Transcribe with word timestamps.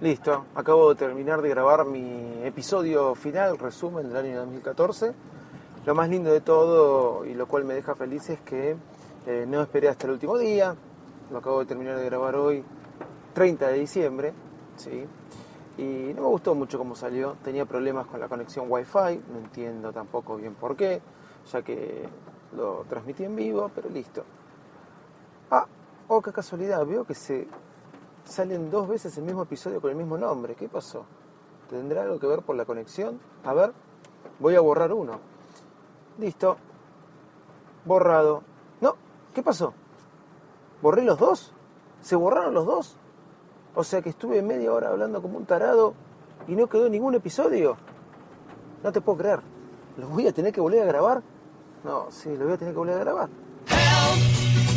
Listo, 0.00 0.46
acabo 0.54 0.88
de 0.88 0.94
terminar 0.94 1.42
de 1.42 1.50
grabar 1.50 1.84
mi 1.84 2.42
episodio 2.42 3.14
final, 3.14 3.58
resumen 3.58 4.08
del 4.08 4.16
año 4.16 4.38
2014. 4.38 5.12
Lo 5.84 5.94
más 5.94 6.08
lindo 6.08 6.32
de 6.32 6.40
todo 6.40 7.26
y 7.26 7.34
lo 7.34 7.46
cual 7.46 7.66
me 7.66 7.74
deja 7.74 7.94
feliz 7.94 8.30
es 8.30 8.40
que 8.40 8.76
eh, 9.26 9.44
no 9.46 9.60
esperé 9.60 9.90
hasta 9.90 10.06
el 10.06 10.14
último 10.14 10.38
día, 10.38 10.74
lo 11.30 11.36
acabo 11.36 11.60
de 11.60 11.66
terminar 11.66 11.98
de 11.98 12.06
grabar 12.06 12.34
hoy, 12.34 12.64
30 13.34 13.68
de 13.68 13.78
diciembre, 13.78 14.32
¿sí? 14.76 15.04
y 15.76 16.14
no 16.14 16.22
me 16.22 16.28
gustó 16.28 16.54
mucho 16.54 16.78
cómo 16.78 16.94
salió, 16.94 17.36
tenía 17.44 17.66
problemas 17.66 18.06
con 18.06 18.20
la 18.20 18.28
conexión 18.28 18.68
Wi-Fi, 18.70 19.20
no 19.30 19.38
entiendo 19.38 19.92
tampoco 19.92 20.36
bien 20.36 20.54
por 20.54 20.76
qué, 20.76 21.02
ya 21.52 21.60
que 21.60 22.08
lo 22.56 22.86
transmití 22.88 23.24
en 23.24 23.36
vivo, 23.36 23.70
pero 23.74 23.90
listo. 23.90 24.24
Ah, 25.50 25.66
oh, 26.08 26.22
qué 26.22 26.32
casualidad, 26.32 26.86
veo 26.86 27.04
que 27.04 27.14
se 27.14 27.46
salen 28.30 28.70
dos 28.70 28.88
veces 28.88 29.16
el 29.18 29.24
mismo 29.24 29.42
episodio 29.42 29.80
con 29.80 29.90
el 29.90 29.96
mismo 29.96 30.16
nombre. 30.16 30.54
¿Qué 30.54 30.68
pasó? 30.68 31.04
¿Tendrá 31.68 32.02
algo 32.02 32.18
que 32.18 32.26
ver 32.26 32.42
por 32.42 32.56
la 32.56 32.64
conexión? 32.64 33.20
A 33.44 33.52
ver, 33.52 33.72
voy 34.38 34.54
a 34.54 34.60
borrar 34.60 34.92
uno. 34.92 35.20
Listo. 36.18 36.56
Borrado. 37.84 38.42
No, 38.80 38.94
¿qué 39.34 39.42
pasó? 39.42 39.74
¿Borré 40.82 41.02
los 41.02 41.18
dos? 41.18 41.52
¿Se 42.00 42.16
borraron 42.16 42.54
los 42.54 42.66
dos? 42.66 42.96
O 43.74 43.84
sea 43.84 44.02
que 44.02 44.10
estuve 44.10 44.42
media 44.42 44.72
hora 44.72 44.88
hablando 44.88 45.20
como 45.22 45.36
un 45.36 45.46
tarado 45.46 45.94
y 46.48 46.56
no 46.56 46.68
quedó 46.68 46.88
ningún 46.88 47.14
episodio. 47.14 47.76
No 48.82 48.92
te 48.92 49.00
puedo 49.00 49.18
creer. 49.18 49.40
¿Los 49.96 50.08
voy 50.10 50.26
a 50.26 50.32
tener 50.32 50.52
que 50.52 50.60
volver 50.60 50.82
a 50.82 50.86
grabar? 50.86 51.22
No, 51.84 52.10
sí, 52.10 52.30
los 52.30 52.44
voy 52.44 52.52
a 52.52 52.58
tener 52.58 52.74
que 52.74 52.78
volver 52.78 52.96
a 52.96 53.00
grabar. 53.00 53.28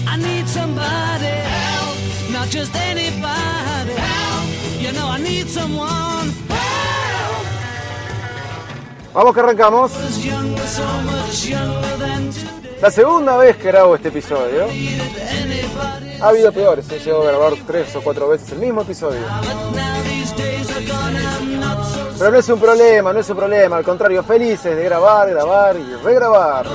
I 0.05 0.17
need 0.17 0.45
somebody 0.47 1.25
help, 1.25 1.72
not 2.33 2.49
just 2.49 2.75
anybody 2.75 3.93
help. 3.93 4.49
You 4.81 4.91
know 4.91 5.07
I 5.07 5.19
need 5.21 5.47
someone 5.47 6.29
help. 6.49 7.45
Vamos 9.13 9.33
que 9.33 9.39
arrancamos. 9.39 9.91
La 12.81 12.91
segunda 12.91 13.37
vez 13.37 13.55
que 13.57 13.67
grabo 13.67 13.95
este 13.95 14.09
episodio. 14.09 14.65
Ha 16.21 16.27
habido 16.29 16.51
peores, 16.51 16.89
he 16.89 16.99
llegado 16.99 17.23
a 17.23 17.27
grabar 17.27 17.53
tres 17.67 17.95
o 17.95 18.01
cuatro 18.01 18.29
veces 18.29 18.51
el 18.53 18.59
mismo 18.59 18.81
episodio. 18.81 19.21
so 20.25 20.83
Pero 22.17 22.31
no 22.31 22.37
es 22.37 22.49
un 22.49 22.59
problema, 22.59 23.13
no 23.13 23.19
es 23.19 23.29
un 23.29 23.37
problema, 23.37 23.77
al 23.77 23.83
contrario, 23.83 24.23
felices 24.23 24.75
de 24.75 24.83
grabar, 24.83 25.29
grabar 25.29 25.75
y 25.75 25.95
regrabar. 26.03 26.65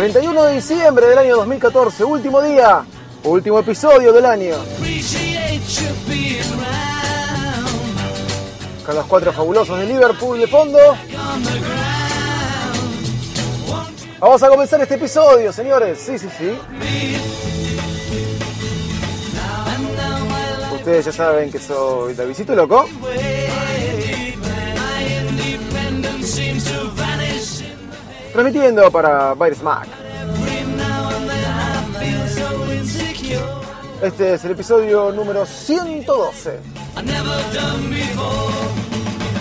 31 0.00 0.44
de 0.44 0.54
diciembre 0.54 1.08
del 1.08 1.18
año 1.18 1.36
2014, 1.36 2.04
último 2.04 2.40
día, 2.40 2.86
último 3.22 3.58
episodio 3.58 4.14
del 4.14 4.24
año, 4.24 4.54
con 8.86 8.94
los 8.94 9.04
cuatro 9.04 9.30
fabulosos 9.30 9.78
de 9.78 9.84
Liverpool 9.84 10.40
de 10.40 10.46
fondo. 10.46 10.78
Vamos 14.18 14.42
a 14.42 14.48
comenzar 14.48 14.80
este 14.80 14.94
episodio, 14.94 15.52
señores. 15.52 15.98
Sí, 15.98 16.18
sí, 16.18 16.28
sí. 16.38 16.58
Ustedes 20.76 21.04
ya 21.04 21.12
saben 21.12 21.52
que 21.52 21.58
soy 21.58 22.14
Davidito 22.14 22.54
Loco. 22.54 22.88
Feel 31.98 32.28
so 32.28 32.72
insecure. 32.72 33.40
Este 34.02 34.34
es 34.34 34.44
el 34.44 34.52
episodio 34.52 35.10
número 35.12 35.44
112. 35.44 36.60
I 36.96 37.02
never 37.02 37.24
done 37.52 37.90
before. 37.90 38.54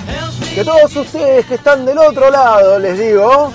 Help 0.08 0.40
me 0.42 0.56
Que 0.56 0.64
todos 0.64 0.96
ustedes 0.96 1.46
que 1.46 1.56
están 1.56 1.86
del 1.86 1.98
otro 2.00 2.30
lado, 2.32 2.80
les 2.80 2.98
digo, 2.98 3.52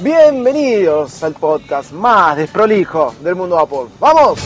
bienvenidos 0.00 1.22
al 1.22 1.34
podcast 1.34 1.92
más 1.92 2.36
desprolijo 2.36 3.14
del 3.20 3.34
mundo 3.34 3.58
Apple. 3.58 3.86
¡Vamos! 3.98 4.38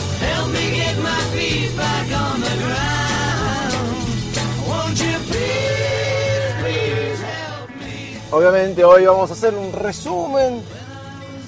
Obviamente 8.31 8.83
hoy 8.83 9.05
vamos 9.05 9.31
a 9.31 9.33
hacer 9.33 9.55
un 9.55 9.73
resumen 9.73 10.61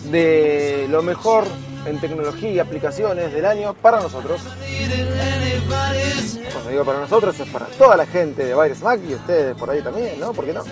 de 0.06 0.88
lo 0.90 1.04
mejor 1.04 1.44
en 1.86 2.02
tecnología 2.02 2.50
y 2.50 2.60
aplicaciones 2.60 3.32
del 3.32 3.46
año 3.46 3.76
para 3.76 4.02
nosotros. 4.02 4.42
Cuando 6.52 6.70
digo 6.72 6.84
para 6.84 7.00
nosotros 7.02 7.40
es 7.40 7.48
para 7.50 7.68
toda 7.68 7.96
la 7.98 8.08
gente 8.08 8.46
de 8.46 8.60
Virus 8.60 8.82
Mac 8.82 9.00
y 9.08 9.14
ustedes 9.14 9.56
por 9.56 9.70
ahí 9.70 9.84
también, 9.84 10.20
¿no? 10.20 10.34
¿Por 10.34 10.44
qué 10.46 10.54
no? 10.54 10.64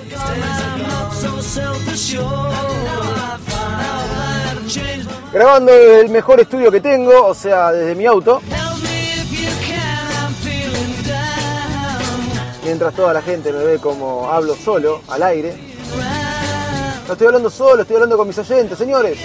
Grabando 5.32 5.72
el 5.72 6.10
mejor 6.10 6.40
estudio 6.40 6.72
que 6.72 6.82
tengo, 6.82 7.28
o 7.28 7.36
sea, 7.36 7.72
desde 7.72 7.94
mi 7.94 8.08
auto, 8.08 8.42
mientras 12.64 12.96
toda 12.96 13.14
la 13.14 13.22
gente 13.22 13.54
me 13.54 13.64
ve 13.64 13.78
como 13.78 14.32
hablo 14.32 14.56
solo, 14.56 15.02
al 15.08 15.22
aire. 15.22 15.69
No 17.10 17.14
estoy 17.14 17.26
hablando 17.26 17.50
solo, 17.50 17.82
estoy 17.82 17.96
hablando 17.96 18.18
con 18.18 18.28
mis 18.28 18.38
oyentes, 18.38 18.78
señores. 18.78 19.18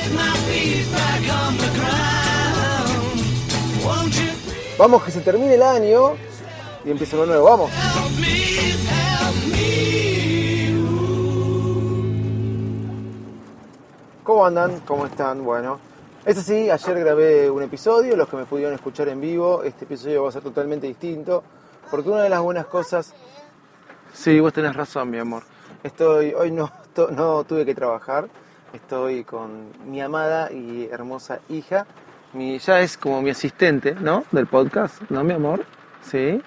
Vamos 4.78 5.02
que 5.02 5.10
se 5.10 5.20
termine 5.20 5.52
el 5.52 5.62
año 5.62 6.12
y 6.82 6.92
empieza 6.92 7.18
lo 7.18 7.26
nuevo, 7.26 7.44
vamos. 7.44 7.70
¿Cómo 14.22 14.46
andan? 14.46 14.80
¿Cómo 14.86 15.04
están? 15.04 15.44
Bueno, 15.44 15.78
eso 16.24 16.40
sí, 16.40 16.70
ayer 16.70 16.98
grabé 17.00 17.50
un 17.50 17.64
episodio, 17.64 18.16
los 18.16 18.30
que 18.30 18.36
me 18.36 18.46
pudieron 18.46 18.72
escuchar 18.72 19.08
en 19.08 19.20
vivo, 19.20 19.62
este 19.62 19.84
episodio 19.84 20.22
va 20.22 20.30
a 20.30 20.32
ser 20.32 20.42
totalmente 20.42 20.86
distinto, 20.86 21.44
porque 21.90 22.08
una 22.08 22.22
de 22.22 22.30
las 22.30 22.40
buenas 22.40 22.64
cosas... 22.64 23.12
Sí, 24.14 24.40
vos 24.40 24.54
tenés 24.54 24.74
razón, 24.74 25.10
mi 25.10 25.18
amor. 25.18 25.42
Estoy, 25.82 26.32
hoy 26.32 26.50
no, 26.50 26.72
no 26.96 27.44
tuve 27.44 27.64
que 27.64 27.74
trabajar, 27.74 28.28
estoy 28.72 29.24
con 29.24 29.72
mi 29.86 30.00
amada 30.00 30.50
y 30.52 30.88
hermosa 30.90 31.40
hija, 31.48 31.86
mi, 32.32 32.56
es 32.56 32.96
como 32.96 33.22
mi 33.22 33.30
asistente, 33.30 33.94
¿no? 33.94 34.24
Del 34.32 34.46
podcast, 34.46 35.00
¿no, 35.08 35.22
mi 35.22 35.34
amor? 35.34 35.64
Sí. 36.02 36.42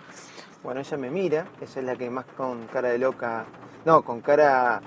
Bueno, 0.64 0.82
ella 0.82 0.98
me 0.98 1.10
mira, 1.10 1.46
ella 1.62 1.72
es 1.76 1.84
la 1.84 1.96
que 1.96 2.10
más 2.10 2.26
con 2.36 2.68
cara 2.68 2.90
de 2.90 2.98
loca, 2.98 3.46
no, 3.86 4.02
con 4.02 4.22
cara 4.22 4.82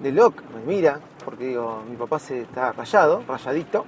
de 0.00 0.12
loca 0.12 0.42
me 0.54 0.64
mira, 0.64 0.98
porque 1.24 1.48
digo, 1.48 1.82
mi 1.88 1.96
papá 1.96 2.18
se 2.18 2.42
está 2.42 2.72
rayado, 2.72 3.22
rayadito. 3.28 3.84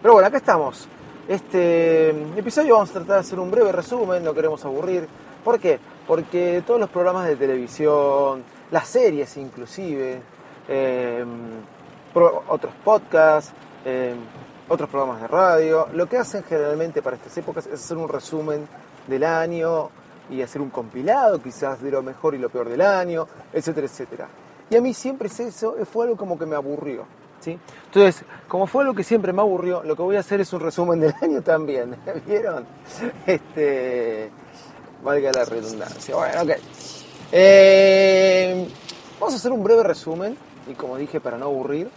Pero 0.00 0.14
bueno, 0.14 0.28
acá 0.28 0.38
estamos. 0.38 0.88
Este 1.28 2.10
episodio 2.38 2.74
vamos 2.74 2.90
a 2.90 2.94
tratar 2.94 3.14
de 3.16 3.20
hacer 3.20 3.38
un 3.38 3.50
breve 3.50 3.72
resumen, 3.72 4.24
no 4.24 4.34
queremos 4.34 4.64
aburrir. 4.64 5.06
¿Por 5.44 5.58
qué? 5.58 5.78
Porque 6.06 6.62
todos 6.66 6.80
los 6.80 6.88
programas 6.88 7.26
de 7.26 7.36
televisión, 7.36 8.42
las 8.70 8.88
series 8.88 9.36
inclusive, 9.36 10.20
eh, 10.68 11.24
pro- 12.12 12.42
otros 12.48 12.72
podcasts, 12.84 13.52
eh, 13.84 14.14
otros 14.68 14.88
programas 14.88 15.20
de 15.20 15.28
radio, 15.28 15.88
lo 15.92 16.06
que 16.08 16.16
hacen 16.18 16.42
generalmente 16.44 17.02
para 17.02 17.16
estas 17.16 17.36
épocas 17.36 17.66
es 17.66 17.74
hacer 17.84 17.96
un 17.96 18.08
resumen 18.08 18.66
del 19.06 19.24
año 19.24 19.90
y 20.30 20.40
hacer 20.40 20.62
un 20.62 20.70
compilado 20.70 21.42
quizás 21.42 21.82
de 21.82 21.90
lo 21.90 22.02
mejor 22.02 22.34
y 22.34 22.38
lo 22.38 22.48
peor 22.48 22.68
del 22.68 22.80
año, 22.80 23.26
etcétera, 23.52 23.86
etcétera. 23.86 24.28
Y 24.70 24.76
a 24.76 24.80
mí 24.80 24.94
siempre 24.94 25.28
es 25.28 25.38
eso, 25.40 25.76
fue 25.92 26.04
algo 26.06 26.16
como 26.16 26.38
que 26.38 26.46
me 26.46 26.56
aburrió. 26.56 27.04
¿sí? 27.40 27.58
Entonces, 27.86 28.24
como 28.48 28.66
fue 28.66 28.82
algo 28.84 28.94
que 28.94 29.04
siempre 29.04 29.34
me 29.34 29.42
aburrió, 29.42 29.82
lo 29.84 29.94
que 29.94 30.00
voy 30.00 30.16
a 30.16 30.20
hacer 30.20 30.40
es 30.40 30.50
un 30.54 30.60
resumen 30.60 30.98
del 30.98 31.14
año 31.20 31.42
también. 31.42 31.94
¿Vieron? 32.26 32.64
Este, 33.26 34.30
valga 35.02 35.30
la 35.30 35.44
redundancia. 35.44 36.16
Bueno, 36.16 36.42
ok. 36.42 36.50
Eh, 37.32 38.66
vamos 39.20 39.34
a 39.34 39.36
hacer 39.36 39.52
un 39.52 39.62
breve 39.62 39.82
resumen, 39.82 40.36
y 40.68 40.74
como 40.74 40.96
dije, 40.96 41.20
para 41.20 41.38
no 41.38 41.46
aburrir, 41.46 41.90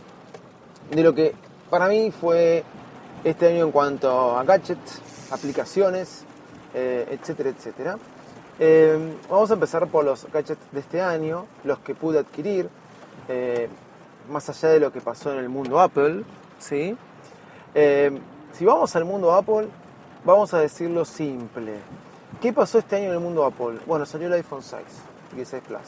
de 0.92 1.04
lo 1.04 1.14
que 1.14 1.34
para 1.70 1.88
mí 1.88 2.12
fue 2.12 2.64
este 3.24 3.48
año 3.48 3.66
en 3.66 3.72
cuanto 3.72 4.38
a 4.38 4.44
gadgets, 4.44 5.02
aplicaciones, 5.32 6.24
eh, 6.74 7.08
etcétera, 7.12 7.50
etcétera. 7.50 7.98
Eh, 8.60 9.16
vamos 9.30 9.52
a 9.52 9.54
empezar 9.54 9.88
por 9.88 10.04
los 10.06 10.26
gadgets 10.32 10.72
de 10.72 10.80
este 10.80 11.02
año, 11.02 11.46
los 11.64 11.80
que 11.80 11.94
pude 11.96 12.20
adquirir, 12.20 12.70
eh, 13.28 13.70
más 14.30 14.50
allá 14.50 14.70
de 14.70 14.80
lo 14.80 14.92
que 14.92 15.02
pasó 15.02 15.32
en 15.32 15.40
el 15.40 15.50
mundo 15.50 15.80
Apple, 15.80 16.24
¿sí? 16.60 16.98
si 18.54 18.66
vamos 18.66 18.96
al 18.96 19.06
mundo 19.06 19.34
Apple, 19.34 19.68
vamos 20.26 20.52
a 20.56 20.60
decirlo 20.60 21.06
simple. 21.06 21.76
¿Qué 22.42 22.52
pasó 22.52 22.80
este 22.80 22.96
año 22.96 23.06
en 23.06 23.14
el 23.14 23.20
mundo 23.20 23.46
Apple? 23.46 23.80
Bueno, 23.86 24.04
salió 24.06 24.28
el 24.28 24.34
iPhone 24.34 24.64
6 24.64 24.82
y 25.36 25.42
el 25.42 25.46
6 25.46 25.64
Plus. 25.68 25.82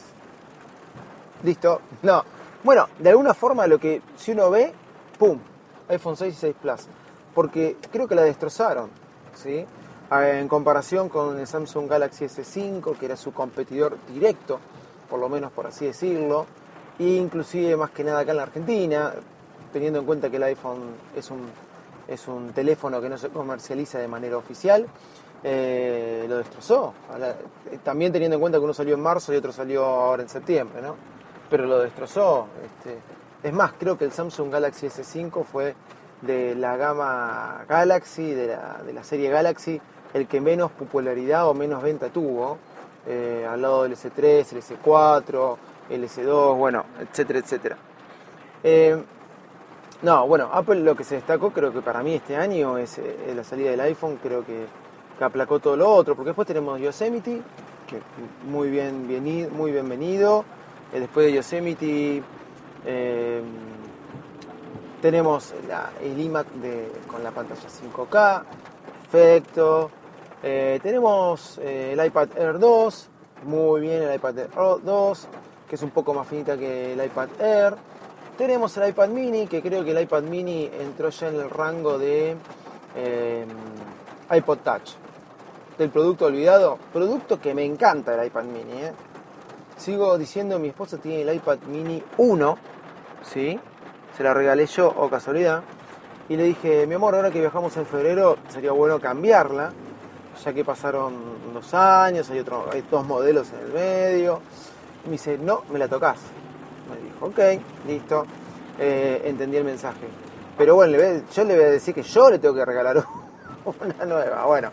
Listo. 1.42 1.80
No. 2.02 2.24
Bueno, 2.62 2.88
de 2.98 3.08
alguna 3.08 3.32
forma 3.32 3.66
lo 3.66 3.78
que 3.78 4.02
si 4.16 4.32
uno 4.32 4.50
ve, 4.50 4.72
¡pum! 5.18 5.38
iPhone 5.88 6.16
6 6.16 6.34
y 6.34 6.36
6 6.36 6.56
Plus. 6.60 6.80
Porque 7.34 7.76
creo 7.90 8.06
que 8.06 8.14
la 8.14 8.22
destrozaron, 8.22 8.90
¿sí? 9.34 9.64
En 10.10 10.48
comparación 10.48 11.08
con 11.08 11.38
el 11.38 11.46
Samsung 11.46 11.88
Galaxy 11.88 12.26
S5, 12.26 12.98
que 12.98 13.06
era 13.06 13.16
su 13.16 13.32
competidor 13.32 13.96
directo, 14.12 14.58
por 15.08 15.20
lo 15.20 15.28
menos 15.28 15.52
por 15.52 15.66
así 15.66 15.86
decirlo, 15.86 16.46
e 16.98 17.04
inclusive 17.04 17.76
más 17.76 17.90
que 17.90 18.04
nada 18.04 18.20
acá 18.20 18.32
en 18.32 18.36
la 18.36 18.42
Argentina, 18.42 19.14
teniendo 19.72 20.00
en 20.00 20.04
cuenta 20.04 20.28
que 20.28 20.36
el 20.36 20.42
iPhone 20.42 20.96
es 21.16 21.30
un, 21.30 21.46
es 22.08 22.28
un 22.28 22.52
teléfono 22.52 23.00
que 23.00 23.08
no 23.08 23.16
se 23.16 23.30
comercializa 23.30 24.00
de 24.00 24.08
manera 24.08 24.36
oficial, 24.36 24.86
eh, 25.42 26.26
lo 26.28 26.38
destrozó. 26.38 26.92
También 27.82 28.12
teniendo 28.12 28.34
en 28.34 28.40
cuenta 28.40 28.58
que 28.58 28.64
uno 28.64 28.74
salió 28.74 28.94
en 28.94 29.00
marzo 29.00 29.32
y 29.32 29.36
otro 29.36 29.52
salió 29.52 29.84
ahora 29.84 30.24
en 30.24 30.28
septiembre, 30.28 30.82
¿no? 30.82 31.19
Pero 31.50 31.66
lo 31.66 31.80
destrozó. 31.80 32.46
Este, 32.64 32.98
es 33.42 33.52
más, 33.52 33.72
creo 33.78 33.98
que 33.98 34.04
el 34.04 34.12
Samsung 34.12 34.50
Galaxy 34.50 34.86
S5 34.86 35.44
fue 35.44 35.74
de 36.22 36.54
la 36.54 36.76
gama 36.76 37.64
Galaxy, 37.68 38.32
de 38.32 38.48
la, 38.48 38.80
de 38.84 38.92
la 38.92 39.02
serie 39.02 39.30
Galaxy, 39.30 39.80
el 40.14 40.26
que 40.26 40.40
menos 40.40 40.70
popularidad 40.70 41.48
o 41.48 41.54
menos 41.54 41.82
venta 41.82 42.08
tuvo, 42.08 42.58
eh, 43.06 43.46
al 43.48 43.62
lado 43.62 43.84
del 43.84 43.92
S3, 43.92 44.52
el 44.52 44.62
S4, 44.62 45.56
el 45.88 46.04
S2, 46.04 46.56
bueno, 46.56 46.84
etcétera, 47.00 47.38
etcétera. 47.38 47.76
Eh, 48.62 49.02
no, 50.02 50.26
bueno, 50.26 50.50
Apple 50.52 50.80
lo 50.80 50.94
que 50.94 51.04
se 51.04 51.16
destacó 51.16 51.50
creo 51.50 51.72
que 51.72 51.80
para 51.80 52.02
mí 52.02 52.14
este 52.14 52.36
año 52.36 52.78
es 52.78 52.98
eh, 52.98 53.32
la 53.34 53.44
salida 53.44 53.70
del 53.70 53.80
iPhone, 53.80 54.18
creo 54.22 54.44
que, 54.44 54.66
que, 55.18 55.24
aplacó 55.24 55.58
todo 55.58 55.76
lo 55.76 55.90
otro, 55.90 56.14
porque 56.14 56.28
después 56.28 56.46
tenemos 56.46 56.80
Yosemite, 56.80 57.40
que 57.86 58.00
muy 58.50 58.70
bien, 58.70 59.08
bien 59.08 59.48
muy 59.56 59.72
bienvenido, 59.72 60.44
después 60.98 61.26
de 61.26 61.32
Yosemite 61.34 62.22
tenemos 65.00 65.54
el 66.02 66.20
iMac 66.20 66.46
con 67.06 67.22
la 67.22 67.30
pantalla 67.30 67.60
5K, 67.60 68.42
perfecto. 69.10 69.90
Eh, 70.42 70.78
tenemos 70.82 71.58
eh, 71.58 71.92
el 71.92 72.06
iPad 72.06 72.28
Air 72.36 72.58
2, 72.58 73.08
muy 73.44 73.80
bien 73.80 74.02
el 74.02 74.14
iPad 74.14 74.38
Air 74.38 74.50
2, 74.82 75.28
que 75.68 75.74
es 75.74 75.82
un 75.82 75.90
poco 75.90 76.14
más 76.14 76.26
finita 76.26 76.56
que 76.56 76.92
el 76.94 77.04
iPad 77.04 77.28
Air. 77.38 77.74
Tenemos 78.38 78.74
el 78.78 78.88
iPad 78.88 79.08
mini, 79.08 79.46
que 79.46 79.60
creo 79.60 79.84
que 79.84 79.90
el 79.90 80.00
iPad 80.00 80.22
mini 80.22 80.70
entró 80.80 81.10
ya 81.10 81.28
en 81.28 81.36
el 81.36 81.50
rango 81.50 81.98
de 81.98 82.36
eh, 82.96 83.46
iPod 84.30 84.58
Touch. 84.58 84.92
Del 85.76 85.90
producto 85.90 86.26
olvidado, 86.26 86.78
producto 86.92 87.40
que 87.40 87.54
me 87.54 87.64
encanta 87.64 88.14
el 88.14 88.26
iPad 88.26 88.44
mini. 88.44 88.82
Sigo 89.80 90.18
diciendo, 90.18 90.58
mi 90.58 90.68
esposa 90.68 90.98
tiene 90.98 91.22
el 91.22 91.36
iPad 91.36 91.60
mini 91.66 92.02
1, 92.18 92.58
¿sí? 93.24 93.58
se 94.14 94.22
la 94.22 94.34
regalé 94.34 94.66
yo, 94.66 94.92
o 94.94 95.08
casualidad, 95.08 95.62
y 96.28 96.36
le 96.36 96.44
dije, 96.44 96.86
mi 96.86 96.96
amor, 96.96 97.14
ahora 97.14 97.30
que 97.30 97.40
viajamos 97.40 97.74
en 97.78 97.86
febrero, 97.86 98.36
sería 98.50 98.72
bueno 98.72 99.00
cambiarla, 99.00 99.72
ya 100.44 100.52
que 100.52 100.66
pasaron 100.66 101.14
dos 101.54 101.72
años, 101.72 102.28
hay, 102.28 102.40
otro, 102.40 102.68
hay 102.70 102.84
dos 102.90 103.06
modelos 103.06 103.48
en 103.54 103.60
el 103.60 103.72
medio. 103.72 104.42
Y 105.06 105.08
me 105.08 105.12
dice, 105.12 105.38
no, 105.38 105.62
me 105.72 105.78
la 105.78 105.88
tocas. 105.88 106.18
Me 106.90 107.08
dijo, 107.08 107.26
ok, 107.28 107.62
listo, 107.86 108.26
eh, 108.78 109.22
entendí 109.24 109.56
el 109.56 109.64
mensaje. 109.64 110.06
Pero 110.58 110.74
bueno, 110.74 110.98
yo 111.34 111.44
le 111.44 111.56
voy 111.56 111.64
a 111.64 111.70
decir 111.70 111.94
que 111.94 112.02
yo 112.02 112.28
le 112.28 112.38
tengo 112.38 112.54
que 112.54 112.66
regalar 112.66 113.02
una 113.64 114.04
nueva. 114.04 114.44
Bueno, 114.44 114.70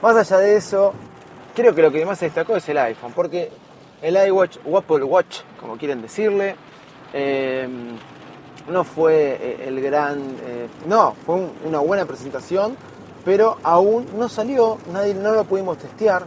más 0.00 0.14
allá 0.14 0.38
de 0.38 0.54
eso, 0.54 0.92
creo 1.56 1.74
que 1.74 1.82
lo 1.82 1.90
que 1.90 2.06
más 2.06 2.20
se 2.20 2.26
destacó 2.26 2.54
es 2.54 2.68
el 2.68 2.78
iPhone, 2.78 3.12
porque 3.12 3.50
el 4.02 4.16
iWatch 4.28 4.58
o 4.66 4.76
Apple 4.76 5.04
Watch, 5.04 5.40
como 5.60 5.76
quieren 5.76 6.02
decirle, 6.02 6.56
eh, 7.12 7.68
no 8.68 8.84
fue 8.84 9.38
eh, 9.40 9.64
el 9.68 9.80
gran... 9.80 10.18
Eh, 10.44 10.68
no, 10.86 11.14
fue 11.24 11.48
una 11.64 11.78
buena 11.78 12.04
presentación, 12.04 12.76
pero 13.24 13.58
aún 13.62 14.06
no 14.18 14.28
salió, 14.28 14.78
nadie, 14.92 15.14
no 15.14 15.32
lo 15.32 15.44
pudimos 15.44 15.78
testear. 15.78 16.24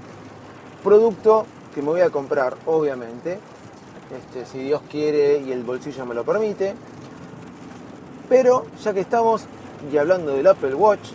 Producto 0.84 1.46
que 1.74 1.82
me 1.82 1.90
voy 1.90 2.02
a 2.02 2.10
comprar, 2.10 2.56
obviamente, 2.66 3.40
este, 4.16 4.46
si 4.46 4.60
Dios 4.60 4.82
quiere 4.90 5.40
y 5.40 5.52
el 5.52 5.64
bolsillo 5.64 6.06
me 6.06 6.16
lo 6.16 6.24
permite. 6.24 6.74
Pero 8.30 8.66
ya 8.82 8.94
que 8.94 9.02
estamos 9.02 9.46
y 9.92 9.98
hablando 9.98 10.32
del 10.32 10.48
Apple 10.48 10.74
Watch, 10.74 11.10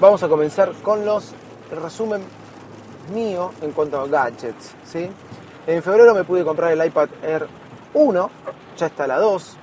vamos 0.00 0.22
a 0.22 0.28
comenzar 0.28 0.72
con 0.82 1.04
los 1.04 1.32
resumen 1.70 2.22
mío 3.14 3.52
en 3.62 3.72
cuanto 3.72 4.00
a 4.00 4.06
gadgets. 4.06 4.74
¿sí? 4.84 5.08
En 5.68 5.82
febrero 5.82 6.14
me 6.14 6.24
pude 6.24 6.44
comprar 6.44 6.72
el 6.72 6.82
iPad 6.82 7.10
Air 7.22 7.46
1, 7.92 8.30
ya 8.78 8.86
está 8.86 9.06
la 9.06 9.18
2, 9.18 9.58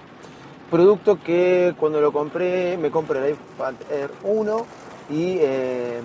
Producto 0.70 1.20
que 1.20 1.74
cuando 1.80 2.00
lo 2.00 2.14
compré, 2.14 2.78
me 2.78 2.92
compré 2.92 3.28
el 3.28 3.34
iPad 3.34 3.74
Air 3.90 4.12
1 4.24 4.66
y 5.10 5.38
eh, 5.40 6.00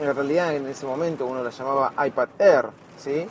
en 0.00 0.14
realidad 0.14 0.54
en 0.54 0.68
ese 0.68 0.86
momento 0.86 1.26
uno 1.26 1.42
la 1.42 1.50
llamaba 1.50 1.92
iPad 2.06 2.28
Air, 2.38 2.66
¿sí? 2.96 3.26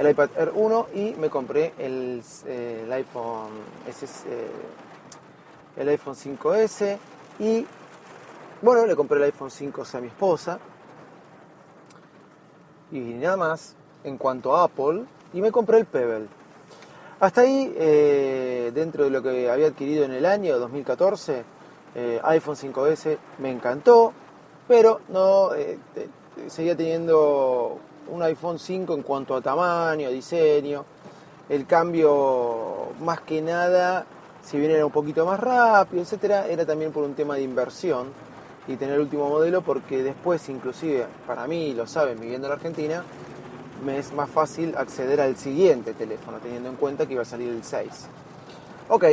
El 0.00 0.10
iPad 0.10 0.30
Air 0.36 0.50
1 0.56 0.86
y 0.94 1.14
me 1.14 1.30
compré 1.30 1.72
el, 1.78 2.20
eh, 2.46 2.88
iPhone 2.90 3.50
eh, 3.86 4.50
el 5.76 5.88
iPhone 5.88 6.16
5S 6.16 6.98
y 7.38 7.64
bueno, 8.60 8.86
le 8.86 8.96
compré 8.96 9.18
el 9.18 9.24
iPhone 9.26 9.50
5S 9.50 9.94
a 9.94 10.00
mi 10.00 10.08
esposa 10.08 10.58
y 12.90 12.98
nada 12.98 13.36
más 13.36 13.76
en 14.02 14.18
cuanto 14.18 14.56
a 14.56 14.64
Apple 14.64 15.04
y 15.32 15.40
me 15.40 15.52
compré 15.52 15.78
el 15.78 15.86
Pebble. 15.86 16.26
Hasta 17.20 17.40
ahí, 17.40 17.74
eh, 17.76 18.70
dentro 18.74 19.04
de 19.04 19.10
lo 19.10 19.22
que 19.22 19.50
había 19.50 19.66
adquirido 19.66 20.04
en 20.04 20.12
el 20.12 20.24
año 20.24 20.58
2014, 20.58 21.42
eh, 21.94 22.20
iPhone 22.22 22.54
5S 22.54 23.18
me 23.38 23.50
encantó, 23.50 24.12
pero 24.68 25.00
no 25.08 25.52
eh, 25.54 25.78
seguía 26.46 26.76
teniendo 26.76 27.78
un 28.08 28.22
iPhone 28.22 28.58
5 28.58 28.94
en 28.94 29.02
cuanto 29.02 29.34
a 29.34 29.40
tamaño, 29.40 30.10
diseño. 30.10 30.84
El 31.48 31.66
cambio, 31.66 32.88
más 33.00 33.22
que 33.22 33.42
nada, 33.42 34.06
si 34.42 34.58
bien 34.58 34.70
era 34.70 34.86
un 34.86 34.92
poquito 34.92 35.26
más 35.26 35.40
rápido, 35.40 36.02
etcétera, 36.02 36.46
era 36.46 36.64
también 36.64 36.92
por 36.92 37.04
un 37.04 37.14
tema 37.14 37.34
de 37.34 37.42
inversión 37.42 38.08
y 38.68 38.76
tener 38.76 38.94
el 38.94 39.00
último 39.00 39.28
modelo, 39.28 39.62
porque 39.62 40.02
después, 40.02 40.48
inclusive, 40.50 41.06
para 41.26 41.46
mí, 41.46 41.74
lo 41.74 41.86
saben, 41.86 42.20
viviendo 42.20 42.46
en 42.46 42.52
Argentina, 42.52 43.02
me 43.84 43.98
es 43.98 44.12
más 44.12 44.30
fácil 44.30 44.74
acceder 44.76 45.20
al 45.20 45.36
siguiente 45.36 45.94
teléfono, 45.94 46.38
teniendo 46.38 46.68
en 46.68 46.76
cuenta 46.76 47.06
que 47.06 47.14
iba 47.14 47.22
a 47.22 47.26
salir 47.26 47.48
el 47.48 47.62
6. 47.62 47.88
Ok, 48.88 49.04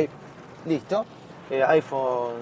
listo. 0.64 1.04
Eh, 1.50 1.62
iPhone 1.62 2.34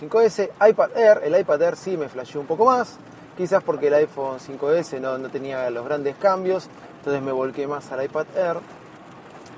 5S, 0.00 0.50
iPad 0.70 0.96
Air, 0.96 1.20
el 1.24 1.38
iPad 1.38 1.62
Air 1.62 1.76
sí 1.76 1.96
me 1.96 2.08
flasheó 2.08 2.40
un 2.40 2.46
poco 2.46 2.64
más, 2.64 2.96
quizás 3.36 3.62
porque 3.62 3.88
el 3.88 3.94
iPhone 3.94 4.38
5S 4.38 5.00
no, 5.00 5.18
no 5.18 5.28
tenía 5.28 5.68
los 5.70 5.84
grandes 5.84 6.16
cambios, 6.16 6.68
entonces 6.98 7.22
me 7.22 7.32
volqué 7.32 7.66
más 7.66 7.90
al 7.92 8.04
iPad 8.04 8.26
Air 8.34 8.56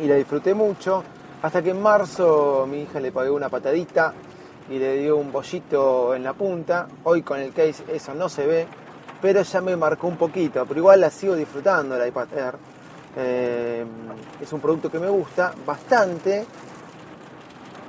y 0.00 0.06
la 0.06 0.16
disfruté 0.16 0.54
mucho, 0.54 1.04
hasta 1.42 1.62
que 1.62 1.70
en 1.70 1.80
marzo 1.80 2.66
mi 2.68 2.82
hija 2.82 2.98
le 3.00 3.12
pagué 3.12 3.30
una 3.30 3.48
patadita 3.48 4.12
y 4.68 4.78
le 4.78 4.96
dio 4.98 5.16
un 5.16 5.30
bollito 5.30 6.14
en 6.14 6.24
la 6.24 6.32
punta, 6.32 6.88
hoy 7.04 7.22
con 7.22 7.38
el 7.38 7.52
case 7.52 7.84
eso 7.92 8.14
no 8.14 8.28
se 8.28 8.46
ve, 8.46 8.66
pero 9.20 9.42
ya 9.42 9.60
me 9.60 9.76
marcó 9.76 10.06
un 10.06 10.16
poquito, 10.16 10.64
pero 10.66 10.80
igual 10.80 11.00
la 11.00 11.10
sigo 11.10 11.34
disfrutando 11.34 11.96
el 11.96 12.08
iPad 12.08 12.28
Air. 12.34 12.54
Eh, 13.16 13.84
es 14.40 14.52
un 14.52 14.60
producto 14.60 14.90
que 14.90 14.98
me 14.98 15.08
gusta 15.08 15.52
bastante. 15.66 16.46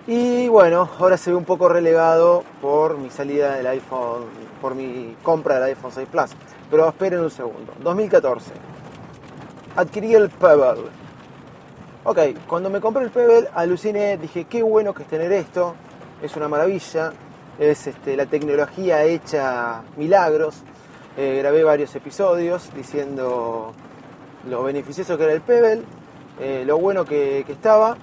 Y 0.08 0.48
bueno, 0.48 0.90
ahora 1.00 1.16
se 1.16 1.30
ve 1.30 1.38
un 1.38 1.46
poco 1.46 1.70
relegado 1.70 2.44
por 2.60 2.98
mi 2.98 3.10
salida 3.12 3.56
del 3.56 3.68
iPhone, 3.68 4.24
por 4.60 4.74
mi 4.74 5.16
compra 5.22 5.56
del 5.56 5.66
iPhone 5.66 5.92
6 5.92 6.08
Plus. 6.12 6.32
Pero 6.70 6.90
esperen 6.90 7.20
un 7.20 7.30
segundo. 7.30 7.74
2014. 7.82 8.52
Adquirí 9.76 10.16
el 10.16 10.30
Pebble. 10.30 10.90
Ok, 12.04 12.20
cuando 12.48 12.70
me 12.72 12.82
compré 12.82 13.04
el 13.04 13.12
Pebble 13.12 13.48
aluciné, 13.54 14.18
dije 14.18 14.46
qué 14.46 14.64
bueno 14.64 14.94
que 14.94 15.04
es 15.04 15.10
tener 15.10 15.32
esto. 15.32 15.76
Es 16.22 16.36
una 16.36 16.48
maravilla. 16.48 17.14
Es 17.60 17.86
este, 17.86 18.18
la 18.18 18.26
tecnología 18.26 19.04
hecha 19.04 19.84
milagros. 19.98 20.64
Eh, 21.24 21.38
grabé 21.38 21.64
varios 21.64 21.96
episodios 21.96 22.74
diciendo 22.76 23.74
lo 24.50 24.64
beneficioso 24.64 25.20
que 25.20 25.26
era 25.26 25.34
el 25.34 25.42
Pebble, 25.42 25.84
eh, 26.40 26.64
lo 26.66 26.80
bueno 26.80 27.06
que, 27.06 27.46
estaba, 27.48 27.96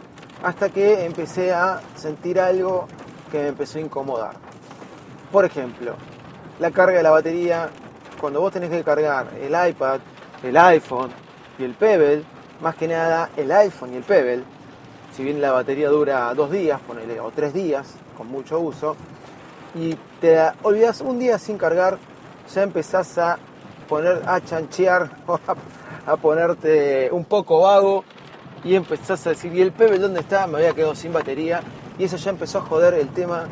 hasta 0.45 0.69
que 0.69 1.05
empecé 1.05 1.53
a 1.53 1.81
sentir 1.97 2.39
algo 2.39 2.87
que 3.33 3.39
me 3.39 3.49
empezó 3.49 3.79
a 3.79 3.81
incomodar. 3.81 4.37
Por 5.33 5.45
ejemplo, 5.45 5.97
la 6.61 6.71
carga 6.71 6.99
de 6.99 7.03
la 7.03 7.11
batería, 7.11 7.71
cuando 8.21 8.41
vos 8.41 8.53
tenés 8.53 8.71
que 8.71 8.85
cargar 8.85 9.27
el 9.43 9.53
iPad, 9.69 9.99
el 10.45 10.57
iPhone 10.57 11.11
y 11.59 11.65
el 11.65 11.75
Pebble, 11.75 12.23
más 12.61 12.77
que 12.77 12.87
nada 12.87 13.31
el 13.37 13.51
iPhone 13.51 13.95
y 13.95 13.97
el 13.97 14.05
Pebble, 14.05 14.45
si 15.13 15.25
bien 15.25 15.41
la 15.41 15.51
batería 15.51 15.89
dura 15.89 16.33
dos 16.35 16.53
días, 16.53 16.81
ponele, 16.87 17.19
o 17.19 17.33
tres 17.33 17.53
días, 17.53 17.97
con 18.17 18.29
mucho 18.29 18.61
uso, 18.61 18.95
y 19.75 19.97
te 20.21 20.39
olvidas 20.63 21.01
un 21.01 21.19
día 21.19 21.37
sin 21.41 21.59
cargar, 21.59 21.99
ya 22.55 22.63
empezás 22.63 23.19
a 23.19 23.39
poner 23.89 24.23
a 24.27 24.41
chanchear 24.41 25.11
a, 26.07 26.17
ponerte 26.17 27.11
un 27.13 27.25
poco 27.25 27.61
vago 27.61 28.05
y 28.65 28.75
empezás 28.75 29.27
a 29.27 29.31
decir, 29.31 29.55
¿y 29.55 29.63
el 29.63 29.73
Pebble 29.73 29.99
dónde 29.99 30.21
está? 30.21 30.47
Me 30.47 30.59
había 30.59 30.73
quedado 30.73 30.95
sin 30.95 31.13
batería 31.13 31.61
y 31.99 32.05
eso 32.05 32.17
ya 32.17 32.31
empezó 32.31 32.59
a 32.59 32.63
joder 32.63 32.95
el 32.95 33.09
tema 33.09 33.47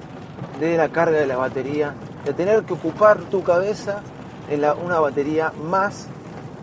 de 0.60 0.76
la 0.76 0.88
carga 0.88 1.18
de 1.18 1.26
la 1.26 1.36
batería, 1.36 1.94
de 2.24 2.32
tener 2.32 2.64
que 2.64 2.74
ocupar 2.74 3.18
tu 3.24 3.42
cabeza 3.42 4.02
en 4.50 4.64
una 4.84 5.00
batería 5.00 5.52
más 5.62 6.08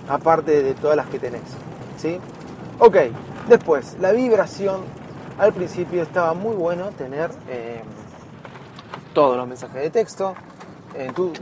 aparte 0.10 0.64
de 0.64 0.74
todas 0.74 0.98
las 0.98 1.08
que 1.08 1.20
tenés. 1.20 1.42
¿sí? 1.98 2.20
Ok, 2.80 2.98
después, 3.48 3.98
la 4.00 4.12
vibración. 4.12 4.82
Al 5.40 5.52
principio 5.52 6.04
estaba 6.04 6.36
muy 6.36 6.56
bueno 6.56 6.90
tener 6.90 7.32
eh, 7.50 7.82
todos 9.16 9.36
los 9.36 9.48
mensajes 9.48 9.82
de 9.82 9.90
texto 9.90 10.36
en 10.94 11.12
tu 11.14 11.34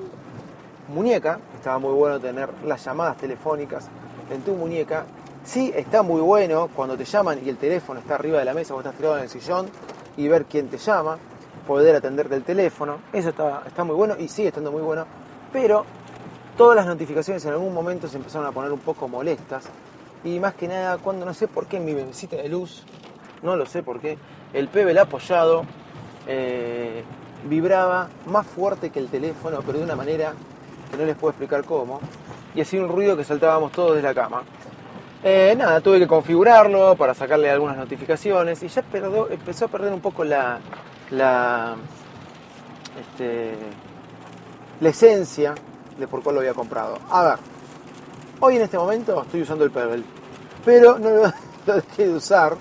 muñeca. 0.87 1.39
Estaba 1.55 1.79
muy 1.79 1.93
bueno 1.93 2.19
tener 2.19 2.49
las 2.65 2.83
llamadas 2.83 3.17
telefónicas 3.17 3.87
en 4.29 4.41
tu 4.41 4.53
muñeca. 4.53 5.05
Sí, 5.43 5.71
está 5.75 6.03
muy 6.03 6.21
bueno 6.21 6.69
cuando 6.75 6.95
te 6.95 7.05
llaman 7.05 7.39
y 7.43 7.49
el 7.49 7.57
teléfono 7.57 7.99
está 7.99 8.15
arriba 8.15 8.39
de 8.39 8.45
la 8.45 8.53
mesa, 8.53 8.73
vos 8.73 8.83
estás 8.83 8.95
tirado 8.95 9.17
en 9.17 9.23
el 9.23 9.29
sillón 9.29 9.69
y 10.15 10.27
ver 10.27 10.45
quién 10.45 10.67
te 10.67 10.77
llama, 10.77 11.17
poder 11.67 11.95
atender 11.95 12.29
del 12.29 12.43
teléfono. 12.43 12.99
Eso 13.11 13.29
está, 13.29 13.63
está 13.65 13.83
muy 13.83 13.95
bueno 13.95 14.15
y 14.19 14.27
sigue 14.27 14.49
estando 14.49 14.71
muy 14.71 14.81
bueno. 14.81 15.05
Pero 15.51 15.85
todas 16.57 16.75
las 16.75 16.85
notificaciones 16.85 17.43
en 17.45 17.53
algún 17.53 17.73
momento 17.73 18.07
se 18.07 18.17
empezaron 18.17 18.47
a 18.47 18.51
poner 18.51 18.71
un 18.71 18.79
poco 18.79 19.07
molestas. 19.07 19.65
Y 20.23 20.39
más 20.39 20.53
que 20.53 20.67
nada, 20.67 20.99
cuando 20.99 21.25
no 21.25 21.33
sé 21.33 21.47
por 21.47 21.65
qué 21.65 21.77
en 21.77 21.85
mi 21.85 21.93
mesita 21.95 22.35
de 22.35 22.47
luz, 22.47 22.83
no 23.41 23.55
lo 23.55 23.65
sé 23.65 23.81
por 23.81 23.99
qué, 23.99 24.17
el 24.53 24.67
Pebble 24.67 24.99
apoyado 24.99 25.63
eh, 26.27 27.03
vibraba 27.49 28.09
más 28.27 28.45
fuerte 28.45 28.91
que 28.91 28.99
el 28.99 29.07
teléfono, 29.07 29.59
pero 29.65 29.79
de 29.79 29.83
una 29.83 29.95
manera 29.95 30.33
que 30.91 30.97
no 30.97 31.05
les 31.05 31.15
puedo 31.15 31.31
explicar 31.31 31.63
cómo. 31.63 31.99
Y 32.53 32.61
hacía 32.61 32.81
un 32.81 32.89
ruido 32.89 33.15
que 33.17 33.23
saltábamos 33.23 33.71
todos 33.71 33.95
de 33.95 34.01
la 34.01 34.13
cama. 34.13 34.43
Eh, 35.23 35.53
nada, 35.57 35.81
tuve 35.81 35.99
que 35.99 36.07
configurarlo 36.07 36.95
para 36.95 37.13
sacarle 37.13 37.49
algunas 37.49 37.77
notificaciones 37.77 38.61
y 38.63 38.67
ya 38.67 38.83
empezó 39.29 39.65
a 39.65 39.67
perder 39.67 39.93
un 39.93 40.01
poco 40.01 40.23
la, 40.23 40.59
la, 41.11 41.75
este, 42.99 43.53
la 44.79 44.89
esencia 44.89 45.53
de 45.97 46.07
por 46.07 46.23
cuál 46.23 46.35
lo 46.35 46.41
había 46.41 46.55
comprado. 46.55 46.97
A 47.09 47.23
ver, 47.23 47.35
hoy 48.39 48.55
en 48.55 48.63
este 48.63 48.77
momento 48.77 49.21
estoy 49.21 49.43
usando 49.43 49.63
el 49.63 49.71
Pebble, 49.71 50.03
pero 50.65 50.97
no 50.97 51.09
lo, 51.09 51.23
lo 51.67 51.75
dejé 51.75 52.07
de 52.07 52.13
usar. 52.15 52.57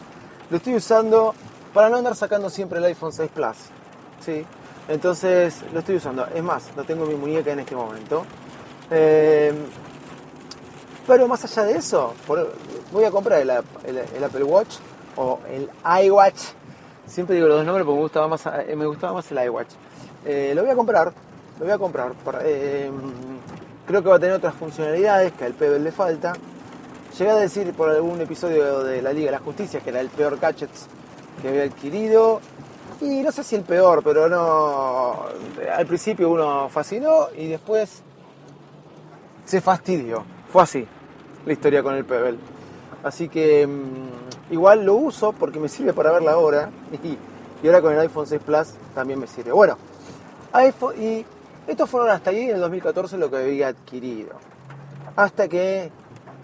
Lo 0.51 0.57
estoy 0.59 0.75
usando 0.75 1.35
para 1.73 1.89
no 1.89 1.97
andar 1.97 2.15
sacando 2.15 2.51
siempre 2.51 2.79
el 2.79 2.85
iPhone 2.85 3.13
6 3.13 3.31
Plus. 3.35 3.57
¿sí? 4.21 4.45
Entonces 4.91 5.61
lo 5.73 5.79
estoy 5.79 5.97
usando. 5.97 6.27
Es 6.35 6.43
más, 6.43 6.65
lo 6.77 6.85
tengo 6.85 7.05
en 7.05 7.11
mi 7.11 7.15
muñeca 7.15 7.53
en 7.53 7.61
este 7.61 7.75
momento. 7.77 8.25
Eh, 8.91 9.53
pero 11.07 11.27
más 11.29 11.45
allá 11.45 11.63
de 11.65 11.79
eso, 11.79 12.13
voy 12.93 13.05
a 13.05 13.11
comprar 13.11 13.41
el, 13.41 13.51
app- 13.51 13.85
el- 13.87 13.99
el 13.99 14.25
Apple 14.25 14.45
Watch 14.45 14.77
o 15.17 15.39
el 15.49 15.71
iWatch. 16.05 16.41
Siempre 17.07 17.37
digo 17.37 17.49
los 17.49 17.59
dos 17.59 17.67
nombres 17.67 17.85
porque 17.85 17.97
me 17.97 18.03
gustaba 18.03 18.29
más, 18.29 18.45
eh, 18.47 18.75
me 18.77 18.87
gustaba 18.87 19.13
más 19.15 19.31
el 19.33 19.45
iWatch. 19.45 19.69
Eh, 20.25 20.53
lo 20.55 20.63
voy 20.63 20.71
a 20.71 20.75
comprar, 20.77 21.13
lo 21.59 21.65
voy 21.65 21.73
a 21.75 21.79
comprar. 21.79 22.13
eh, 22.43 22.91
creo 23.87 24.03
que 24.03 24.09
va 24.09 24.17
a 24.17 24.21
tener 24.21 24.35
otras 24.37 24.55
funcionalidades 24.55 25.33
que 25.33 25.45
al 25.45 25.55
Pebble 25.55 25.81
le 25.81 25.93
falta. 25.93 26.33
Llegué 27.19 27.31
a 27.31 27.37
decir 27.37 27.73
por 27.75 27.91
algún 27.91 28.21
episodio 28.21 28.83
de 28.85 29.03
la 29.03 29.13
Liga 29.13 29.27
de 29.27 29.33
la 29.39 29.39
Justicia 29.45 29.81
que 29.81 29.91
era 29.91 30.01
el 30.01 30.09
peor 30.11 30.39
gadget 30.39 30.71
que 31.43 31.49
había 31.49 31.65
adquirido. 31.65 32.41
Y 33.01 33.23
no 33.23 33.33
sé 33.33 33.43
si 33.43 33.57
el 33.57 33.63
peor, 33.63 34.03
pero 34.05 34.29
no. 34.29 35.25
Al 35.75 35.87
principio 35.87 36.31
uno 36.31 36.69
fascinó 36.69 37.29
y 37.37 37.49
después 37.49 38.03
se 39.45 39.61
fastidió. 39.61 40.25
Fue 40.53 40.63
así 40.63 40.87
la 41.47 41.53
historia 41.53 41.83
con 41.83 41.95
el 41.95 42.05
Pebble. 42.05 42.39
Así 43.03 43.29
que 43.29 43.67
mm, 43.67 44.53
igual 44.53 44.85
lo 44.85 44.97
uso 44.97 45.33
porque 45.33 45.59
me 45.59 45.69
sirve 45.69 45.95
para 45.95 46.13
ver 46.13 46.23
la 46.23 46.37
hora 46.37 46.71
y, 47.03 47.17
y 47.63 47.67
ahora 47.67 47.81
con 47.81 47.93
el 47.93 48.01
iPhone 48.01 48.27
6 48.27 48.43
Plus 48.45 48.75
también 48.95 49.19
me 49.19 49.27
sirve. 49.27 49.53
Bueno, 49.53 49.79
iPhone 50.53 51.03
y 51.03 51.25
estos 51.67 51.89
fueron 51.89 52.11
hasta 52.11 52.31
ahí 52.31 52.51
en 52.51 52.57
el 52.57 52.61
2014 52.61 53.17
lo 53.17 53.31
que 53.31 53.37
había 53.39 53.69
adquirido. 53.69 54.33
Hasta 55.17 55.49
que 55.49 55.91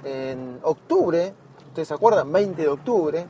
en 0.05 0.59
octubre, 0.63 1.35
ustedes 1.69 1.89
se 1.89 1.95
acuerdan, 1.95 2.33
20 2.33 2.63
de 2.63 2.69
octubre, 2.69 3.27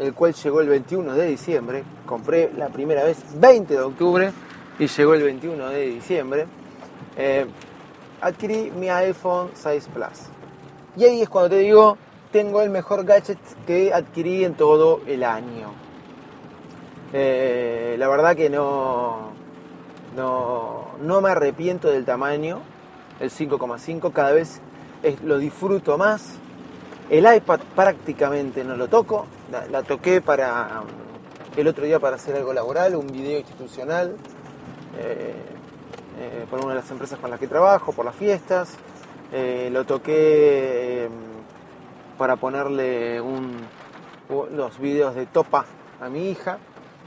el 0.00 0.14
cual 0.14 0.32
llegó 0.32 0.62
el 0.62 0.68
21 0.68 1.14
de 1.14 1.26
diciembre, 1.26 1.84
compré 2.06 2.50
la 2.56 2.68
primera 2.68 3.04
vez 3.04 3.18
20 3.34 3.74
de 3.74 3.80
octubre 3.80 4.32
y 4.78 4.86
llegó 4.86 5.14
el 5.14 5.22
21 5.22 5.68
de 5.68 5.86
diciembre, 5.86 6.46
eh, 7.18 7.44
adquirí 8.22 8.70
mi 8.70 8.88
iPhone 8.88 9.50
6 9.52 9.88
Plus. 9.92 10.30
Y 10.96 11.04
ahí 11.04 11.20
es 11.20 11.28
cuando 11.28 11.50
te 11.50 11.58
digo, 11.58 11.98
tengo 12.32 12.62
el 12.62 12.70
mejor 12.70 13.04
gadget 13.04 13.38
que 13.66 13.92
adquirí 13.92 14.42
en 14.42 14.54
todo 14.54 15.02
el 15.06 15.22
año. 15.22 15.68
Eh, 17.12 17.96
la 17.98 18.08
verdad 18.08 18.34
que 18.34 18.48
no, 18.48 19.32
no, 20.16 20.92
no 21.02 21.20
me 21.20 21.28
arrepiento 21.28 21.88
del 21.88 22.06
tamaño, 22.06 22.60
el 23.20 23.30
5,5, 23.30 24.12
cada 24.12 24.32
vez 24.32 24.62
lo 25.24 25.38
disfruto 25.38 25.98
más. 25.98 26.36
El 27.10 27.26
iPad 27.34 27.60
prácticamente 27.74 28.64
no 28.64 28.76
lo 28.76 28.88
toco, 28.88 29.26
la, 29.50 29.82
toqué 29.82 30.20
para 30.20 30.82
el 31.56 31.68
otro 31.68 31.84
día 31.84 31.98
para 31.98 32.16
hacer 32.16 32.36
algo 32.36 32.52
laboral, 32.52 32.94
un 32.96 33.06
video 33.06 33.38
institucional, 33.38 34.16
eh, 34.98 35.34
eh, 36.20 36.46
por 36.50 36.60
una 36.60 36.74
de 36.74 36.80
las 36.80 36.90
empresas 36.90 37.18
con 37.18 37.30
las 37.30 37.40
que 37.40 37.46
trabajo, 37.46 37.92
por 37.92 38.04
las 38.04 38.14
fiestas. 38.14 38.76
Eh, 39.32 39.70
lo 39.72 39.84
toqué 39.84 41.04
eh, 41.04 41.08
para 42.18 42.36
ponerle 42.36 43.20
un, 43.20 43.56
los 44.52 44.78
videos 44.78 45.14
de 45.14 45.26
topa 45.26 45.64
a 46.00 46.08
mi 46.08 46.30
hija, 46.30 46.58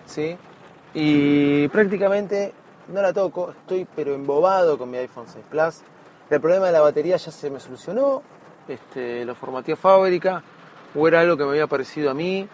¿sí? 0.06 0.38
Y 0.94 1.68
prácticamente 1.68 2.54
no 2.88 3.02
la 3.02 3.14
toco, 3.14 3.52
estoy 3.52 3.88
pero 3.96 4.14
embobado 4.14 4.78
con 4.78 4.90
mi 4.90 4.98
iPhone 4.98 5.26
6 5.28 5.46
Plus. 5.50 5.82
El 6.30 6.40
problema 6.40 6.68
de 6.68 6.72
la 6.72 6.82
batería 6.82 7.18
ya 7.18 7.32
se 7.32 7.50
me 7.50 7.60
solucionó, 7.60 8.22
este, 8.68 9.26
lo 9.26 9.36
formateé 9.36 9.74
a 9.74 9.78
fábrica, 9.78 10.44
o 10.96 11.08
era 11.08 11.22
algo 11.22 11.38
que 11.38 11.44
me 11.44 11.52
había 11.52 11.68
parecido 11.68 12.12
a 12.12 12.14
mí, 12.14 12.48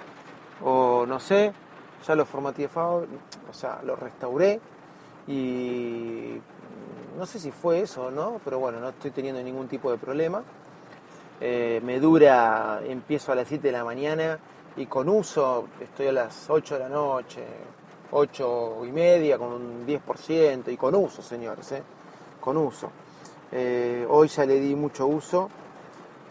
o 0.64 1.06
no 1.06 1.20
sé, 1.20 1.54
ya 2.06 2.16
lo 2.16 2.26
formateé 2.26 2.70
o 2.76 3.54
sea, 3.54 3.82
lo 3.84 3.96
restauré 3.96 4.60
y 5.28 6.40
no 7.18 7.26
sé 7.26 7.40
si 7.40 7.52
fue 7.52 7.82
eso 7.82 8.06
o 8.06 8.12
no, 8.12 8.40
pero 8.44 8.60
bueno, 8.60 8.80
no 8.80 8.90
estoy 8.90 9.12
teniendo 9.12 9.42
ningún 9.42 9.68
tipo 9.68 9.92
de 9.92 9.98
problema. 9.98 10.42
Eh, 11.42 11.82
me 11.84 12.00
dura, 12.00 12.82
empiezo 12.86 13.32
a 13.32 13.36
las 13.36 13.48
7 13.48 13.68
de 13.68 13.72
la 13.72 13.84
mañana 13.84 14.40
y 14.76 14.86
con 14.86 15.08
uso 15.10 15.68
estoy 15.80 16.08
a 16.08 16.12
las 16.12 16.50
8 16.50 16.76
de 16.76 16.80
la 16.80 16.90
noche, 16.90 17.44
8 18.12 18.86
y 18.86 18.92
media 18.92 19.38
con 19.38 19.54
un 19.54 19.86
10% 19.86 20.72
y 20.72 20.78
con 20.78 20.96
uso, 20.96 21.22
señores, 21.22 21.72
¿eh? 21.74 21.84
con 22.40 22.58
uso. 22.58 22.92
Eh, 23.52 24.06
hoy 24.10 24.28
ya 24.28 24.46
le 24.46 24.60
di 24.60 24.76
mucho 24.76 25.08
uso, 25.08 25.50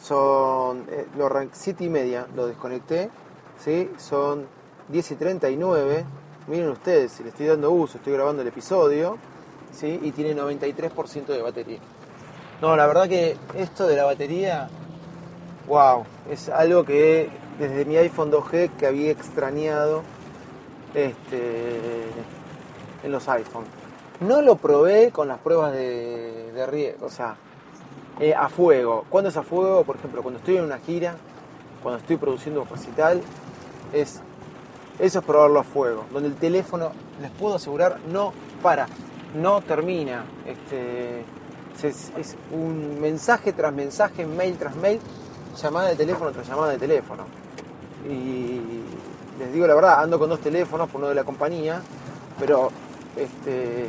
son 0.01 0.85
eh, 0.91 1.07
lo 1.17 1.27
arran- 1.27 1.51
7 1.53 1.85
y 1.85 1.89
media 1.89 2.27
lo 2.37 2.47
desconecté, 2.47 3.11
¿sí? 3.59 3.91
son 3.99 4.47
10 4.89 5.11
y 5.13 5.15
39, 5.17 6.05
miren 6.47 6.69
ustedes, 6.71 7.13
si 7.13 7.23
le 7.23 7.31
estoy 7.31 7.47
dando 7.47 7.71
uso, 7.71 7.99
estoy 7.99 8.13
grabando 8.13 8.43
el 8.43 8.49
episodio, 8.49 9.19
¿sí? 9.73 9.99
y 10.03 10.13
tiene 10.13 10.35
93% 10.35 11.27
de 11.27 11.43
batería. 11.43 11.79
No, 12.61 12.77
la 12.77 12.87
verdad 12.87 13.09
que 13.09 13.37
esto 13.55 13.87
de 13.87 13.97
la 13.97 14.05
batería, 14.05 14.69
wow, 15.67 16.05
es 16.31 16.49
algo 16.49 16.85
que 16.85 17.29
desde 17.59 17.85
mi 17.85 17.97
iPhone 17.97 18.31
2G 18.33 18.71
que 18.79 18.87
había 18.87 19.11
extrañado 19.11 20.03
este, 20.95 21.81
en 23.03 23.13
los 23.13 23.29
iPhone. 23.29 23.65
No 24.21 24.43
lo 24.43 24.57
probé 24.57 25.11
con 25.13 25.29
las 25.29 25.39
pruebas 25.39 25.73
de, 25.73 26.51
de 26.53 26.67
riesgo, 26.67 27.07
o 27.07 27.11
sea, 27.11 27.37
eh, 28.21 28.35
a 28.35 28.49
fuego. 28.49 29.05
¿Cuándo 29.09 29.31
es 29.31 29.37
a 29.37 29.43
fuego? 29.43 29.85
Por 29.85 29.97
ejemplo, 29.97 30.23
cuando 30.23 30.39
estoy 30.39 30.57
en 30.57 30.65
una 30.65 30.79
gira, 30.79 31.17
cuando 31.83 32.01
estoy 32.01 32.17
produciendo 32.17 32.63
un 32.63 32.69
recital, 32.69 33.21
es, 33.93 34.21
eso 34.99 35.19
es 35.21 35.25
probarlo 35.25 35.61
a 35.61 35.65
fuego. 35.65 36.05
Donde 36.13 36.29
el 36.29 36.35
teléfono, 36.35 36.93
les 37.21 37.31
puedo 37.31 37.57
asegurar, 37.57 37.99
no 38.13 38.33
para, 38.63 38.87
no 39.35 39.61
termina. 39.61 40.25
Este, 40.47 41.25
es, 41.83 42.13
es 42.17 42.37
un 42.53 43.01
mensaje 43.01 43.53
tras 43.53 43.73
mensaje, 43.73 44.27
mail 44.27 44.57
tras 44.59 44.75
mail, 44.77 45.01
llamada 45.61 45.89
de 45.89 45.97
teléfono 45.97 46.31
tras 46.33 46.49
llamada 46.49 46.73
de 46.73 46.79
teléfono. 46.79 47.25
Y 48.09 48.61
les 49.39 49.53
digo 49.53 49.67
la 49.67 49.75
verdad, 49.75 50.01
ando 50.01 50.19
con 50.19 50.29
dos 50.29 50.41
teléfonos, 50.41 50.89
por 50.89 51.01
uno 51.01 51.09
de 51.09 51.15
la 51.15 51.25
compañía, 51.25 51.81
pero 52.39 52.71
este, 53.17 53.87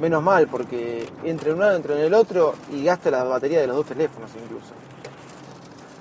Menos 0.00 0.22
mal, 0.22 0.46
porque 0.48 1.06
entre 1.24 1.52
un 1.52 1.60
lado, 1.60 1.76
entre 1.76 1.94
en 1.94 2.00
el 2.06 2.14
otro 2.14 2.54
y 2.72 2.82
gasta 2.84 3.10
la 3.10 3.22
batería 3.24 3.60
de 3.60 3.66
los 3.66 3.76
dos 3.76 3.86
teléfonos 3.86 4.30
incluso. 4.42 4.72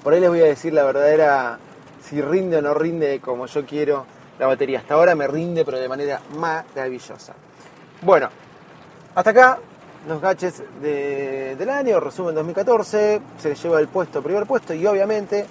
Por 0.03 0.13
ahí 0.13 0.21
les 0.21 0.29
voy 0.29 0.39
a 0.39 0.45
decir 0.45 0.73
la 0.73 0.83
verdadera, 0.85 1.59
si 2.01 2.21
rinde 2.21 2.57
o 2.57 2.61
no 2.61 2.73
rinde 2.73 3.19
como 3.19 3.45
yo 3.45 3.65
quiero 3.65 4.05
la 4.39 4.47
batería. 4.47 4.79
Hasta 4.79 4.93
ahora 4.93 5.15
me 5.15 5.27
rinde, 5.27 5.65
pero 5.65 5.77
de 5.77 5.89
manera 5.89 6.21
maravillosa. 6.37 7.33
Bueno, 8.01 8.29
hasta 9.15 9.29
acá 9.31 9.59
los 10.07 10.21
de- 10.81 11.57
del 11.59 11.69
año, 11.69 11.99
resumen 11.99 12.33
2014, 12.35 13.21
se 13.37 13.53
lleva 13.53 13.81
el 13.81 13.89
puesto, 13.89 14.23
primer 14.23 14.45
puesto 14.45 14.73
y 14.73 14.87
obviamente 14.87 15.45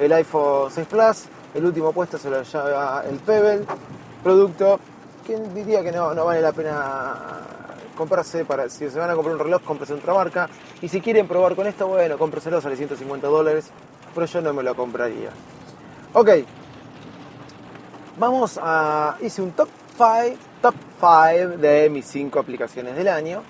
el 0.00 0.12
iPhone 0.12 0.68
6 0.72 0.88
Plus, 0.88 1.24
el 1.54 1.64
último 1.64 1.92
puesto 1.92 2.18
se 2.18 2.28
lo 2.28 2.42
lleva 2.42 3.04
el 3.08 3.18
Pebble, 3.18 3.64
producto 4.24 4.80
que 5.24 5.38
diría 5.54 5.84
que 5.84 5.92
no 5.92 6.24
vale 6.24 6.40
la 6.42 6.52
pena 6.52 7.14
comprarse 7.94 8.44
para, 8.44 8.68
si 8.68 8.88
se 8.90 8.98
van 8.98 9.10
a 9.10 9.14
comprar 9.14 9.34
un 9.34 9.40
reloj, 9.40 9.62
cómprese 9.62 9.94
otra 9.94 10.14
marca, 10.14 10.48
y 10.82 10.88
si 10.88 11.00
quieren 11.00 11.26
probar 11.26 11.54
con 11.54 11.66
esto, 11.66 11.86
bueno, 11.88 12.18
cómpreselo, 12.18 12.60
sale 12.60 12.76
150 12.76 13.26
dólares, 13.26 13.70
pero 14.14 14.26
yo 14.26 14.40
no 14.40 14.52
me 14.52 14.62
lo 14.62 14.74
compraría. 14.74 15.30
Ok, 16.12 16.30
vamos 18.18 18.58
a, 18.62 19.16
hice 19.20 19.42
un 19.42 19.52
top 19.52 19.68
5, 19.96 20.38
top 20.60 20.74
5 20.98 21.58
de 21.58 21.90
mis 21.90 22.06
5 22.06 22.38
aplicaciones 22.38 22.96
del 22.96 23.08
año, 23.08 23.42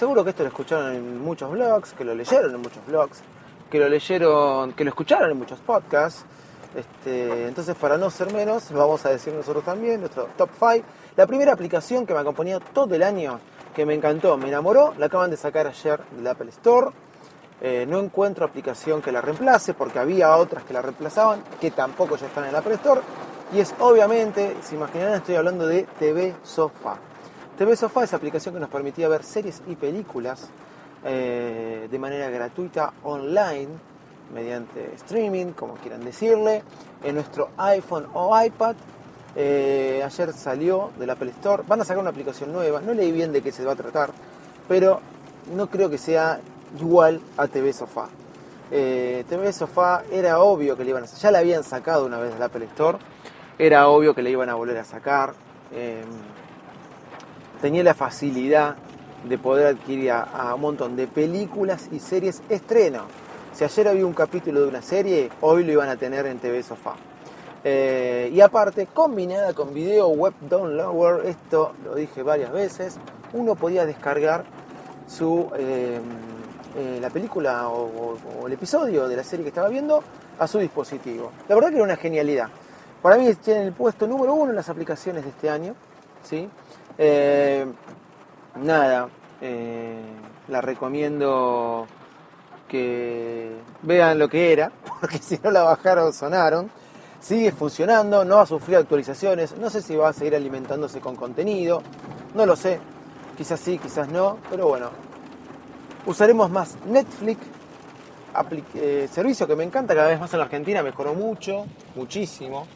Seguro 0.00 0.24
que 0.24 0.30
esto 0.30 0.44
lo 0.44 0.48
escucharon 0.48 0.94
en 0.94 1.20
muchos 1.20 1.50
blogs, 1.50 1.92
que 1.92 2.04
lo 2.04 2.14
leyeron 2.14 2.54
en 2.54 2.62
muchos 2.62 2.86
blogs, 2.86 3.20
que 3.70 3.78
lo 3.78 3.86
leyeron, 3.86 4.72
que 4.72 4.82
lo 4.82 4.88
escucharon 4.88 5.30
en 5.30 5.36
muchos 5.36 5.58
podcasts. 5.58 6.24
Este, 6.74 7.46
entonces, 7.46 7.76
para 7.76 7.98
no 7.98 8.08
ser 8.08 8.32
menos, 8.32 8.72
vamos 8.72 9.04
a 9.04 9.10
decir 9.10 9.34
nosotros 9.34 9.62
también, 9.62 10.00
nuestro 10.00 10.28
top 10.38 10.48
5. 10.58 10.86
La 11.16 11.26
primera 11.26 11.52
aplicación 11.52 12.06
que 12.06 12.14
me 12.14 12.20
acompañó 12.20 12.60
todo 12.60 12.94
el 12.94 13.02
año, 13.02 13.40
que 13.80 13.86
me 13.86 13.94
encantó, 13.94 14.36
me 14.36 14.48
enamoró, 14.48 14.92
la 14.98 15.06
acaban 15.06 15.30
de 15.30 15.38
sacar 15.38 15.66
ayer 15.66 16.00
del 16.10 16.26
Apple 16.26 16.50
Store. 16.50 16.88
Eh, 17.62 17.86
no 17.88 17.98
encuentro 17.98 18.44
aplicación 18.44 19.00
que 19.00 19.10
la 19.10 19.22
reemplace 19.22 19.72
porque 19.72 19.98
había 19.98 20.36
otras 20.36 20.64
que 20.64 20.74
la 20.74 20.82
reemplazaban, 20.82 21.42
que 21.58 21.70
tampoco 21.70 22.16
ya 22.16 22.26
están 22.26 22.44
en 22.44 22.50
el 22.50 22.56
Apple 22.56 22.74
Store. 22.74 23.00
Y 23.54 23.60
es 23.60 23.74
obviamente, 23.78 24.54
se 24.60 24.74
imaginarán, 24.74 25.14
estoy 25.14 25.36
hablando 25.36 25.66
de 25.66 25.84
TV 25.98 26.34
Sofá. 26.42 26.98
TV 27.56 27.74
Sofá 27.74 28.04
es 28.04 28.12
aplicación 28.12 28.52
que 28.52 28.60
nos 28.60 28.68
permitía 28.68 29.08
ver 29.08 29.24
series 29.24 29.62
y 29.66 29.76
películas 29.76 30.50
eh, 31.02 31.88
de 31.90 31.98
manera 31.98 32.28
gratuita 32.28 32.92
online, 33.04 33.68
mediante 34.34 34.92
streaming, 34.96 35.52
como 35.52 35.76
quieran 35.76 36.04
decirle, 36.04 36.62
en 37.02 37.14
nuestro 37.14 37.48
iPhone 37.56 38.08
o 38.12 38.38
iPad. 38.38 38.76
Eh, 39.36 40.02
ayer 40.04 40.32
salió 40.32 40.90
del 40.98 41.10
Apple 41.10 41.30
Store, 41.30 41.62
van 41.66 41.80
a 41.80 41.84
sacar 41.84 42.00
una 42.00 42.10
aplicación 42.10 42.52
nueva, 42.52 42.80
no 42.80 42.92
leí 42.94 43.12
bien 43.12 43.32
de 43.32 43.42
qué 43.42 43.52
se 43.52 43.64
va 43.64 43.72
a 43.72 43.76
tratar, 43.76 44.10
pero 44.68 45.00
no 45.54 45.68
creo 45.68 45.88
que 45.88 45.98
sea 45.98 46.40
igual 46.78 47.20
a 47.36 47.46
TV 47.46 47.72
Sofá. 47.72 48.08
Eh, 48.72 49.24
TV 49.28 49.52
Sofá 49.52 50.02
era 50.10 50.40
obvio 50.40 50.76
que 50.76 50.84
le 50.84 50.90
iban 50.90 51.04
a 51.04 51.06
ya 51.06 51.30
la 51.30 51.38
habían 51.38 51.62
sacado 51.64 52.06
una 52.06 52.18
vez 52.18 52.32
del 52.32 52.42
Apple 52.42 52.64
Store, 52.66 52.98
era 53.58 53.88
obvio 53.88 54.14
que 54.14 54.22
le 54.22 54.30
iban 54.30 54.48
a 54.48 54.54
volver 54.54 54.78
a 54.78 54.84
sacar. 54.84 55.34
eh, 55.72 56.02
tenía 57.60 57.84
la 57.84 57.92
facilidad 57.92 58.76
de 59.24 59.36
poder 59.36 59.66
adquirir 59.66 60.12
a 60.12 60.54
un 60.54 60.62
montón 60.62 60.96
de 60.96 61.06
películas 61.06 61.90
y 61.92 61.98
series 61.98 62.42
estreno. 62.48 63.02
Si 63.52 63.64
ayer 63.64 63.88
había 63.88 64.06
un 64.06 64.14
capítulo 64.14 64.62
de 64.62 64.68
una 64.68 64.80
serie, 64.80 65.28
hoy 65.42 65.64
lo 65.64 65.72
iban 65.72 65.90
a 65.90 65.96
tener 65.96 66.24
en 66.24 66.38
TV 66.38 66.62
Sofá. 66.62 66.94
Eh, 67.62 68.30
y 68.32 68.40
aparte, 68.40 68.86
combinada 68.86 69.52
con 69.52 69.74
video 69.74 70.08
web 70.08 70.32
downloader, 70.40 71.26
esto 71.26 71.72
lo 71.84 71.94
dije 71.94 72.22
varias 72.22 72.52
veces, 72.52 72.96
uno 73.34 73.54
podía 73.54 73.84
descargar 73.84 74.44
su, 75.06 75.50
eh, 75.56 76.00
eh, 76.76 76.98
la 77.00 77.10
película 77.10 77.68
o, 77.68 78.16
el 78.46 78.52
episodio 78.52 79.08
de 79.08 79.16
la 79.16 79.24
serie 79.24 79.44
que 79.44 79.50
estaba 79.50 79.68
viendo 79.68 80.02
a 80.38 80.46
su 80.46 80.58
dispositivo. 80.58 81.32
La 81.48 81.54
verdad 81.54 81.68
que 81.68 81.76
era 81.76 81.84
una 81.84 81.96
genialidad. 81.96 82.48
Para 83.02 83.16
mí 83.16 83.32
tiene 83.34 83.66
el 83.66 83.72
puesto 83.72 84.06
número 84.06 84.32
uno 84.34 84.50
en 84.50 84.56
las 84.56 84.68
aplicaciones 84.68 85.24
de 85.24 85.30
este 85.30 85.50
año. 85.50 85.74
¿sí? 86.22 86.48
Nada, 88.56 89.08
la 90.48 90.60
recomiendo 90.60 91.86
que 92.68 93.52
vean 93.82 94.18
lo 94.18 94.28
que 94.28 94.52
era, 94.52 94.70
porque 95.00 95.18
si 95.18 95.38
no 95.42 95.50
la 95.50 95.62
bajaron 95.62 96.12
sonaron. 96.12 96.70
Sigue 97.20 97.52
funcionando, 97.52 98.24
no 98.24 98.36
va 98.36 98.42
a 98.42 98.46
sufrir 98.46 98.78
actualizaciones, 98.78 99.56
no 99.58 99.68
sé 99.68 99.82
si 99.82 99.94
va 99.94 100.08
a 100.08 100.12
seguir 100.12 100.34
alimentándose 100.34 101.00
con 101.00 101.16
contenido, 101.16 101.82
no 102.34 102.46
lo 102.46 102.56
sé, 102.56 102.80
quizás 103.36 103.60
sí, 103.60 103.78
quizás 103.78 104.08
no, 104.08 104.38
pero 104.48 104.68
bueno. 104.68 104.88
Usaremos 106.06 106.50
más 106.50 106.76
Netflix, 106.86 107.40
eh, 108.74 109.06
servicio 109.12 109.46
que 109.46 109.54
me 109.54 109.64
encanta 109.64 109.94
cada 109.94 110.08
vez 110.08 110.18
más 110.18 110.32
en 110.32 110.38
la 110.38 110.46
Argentina, 110.46 110.82
mejoró 110.82 111.12
mucho, 111.12 111.66
muchísimo. 111.94 112.66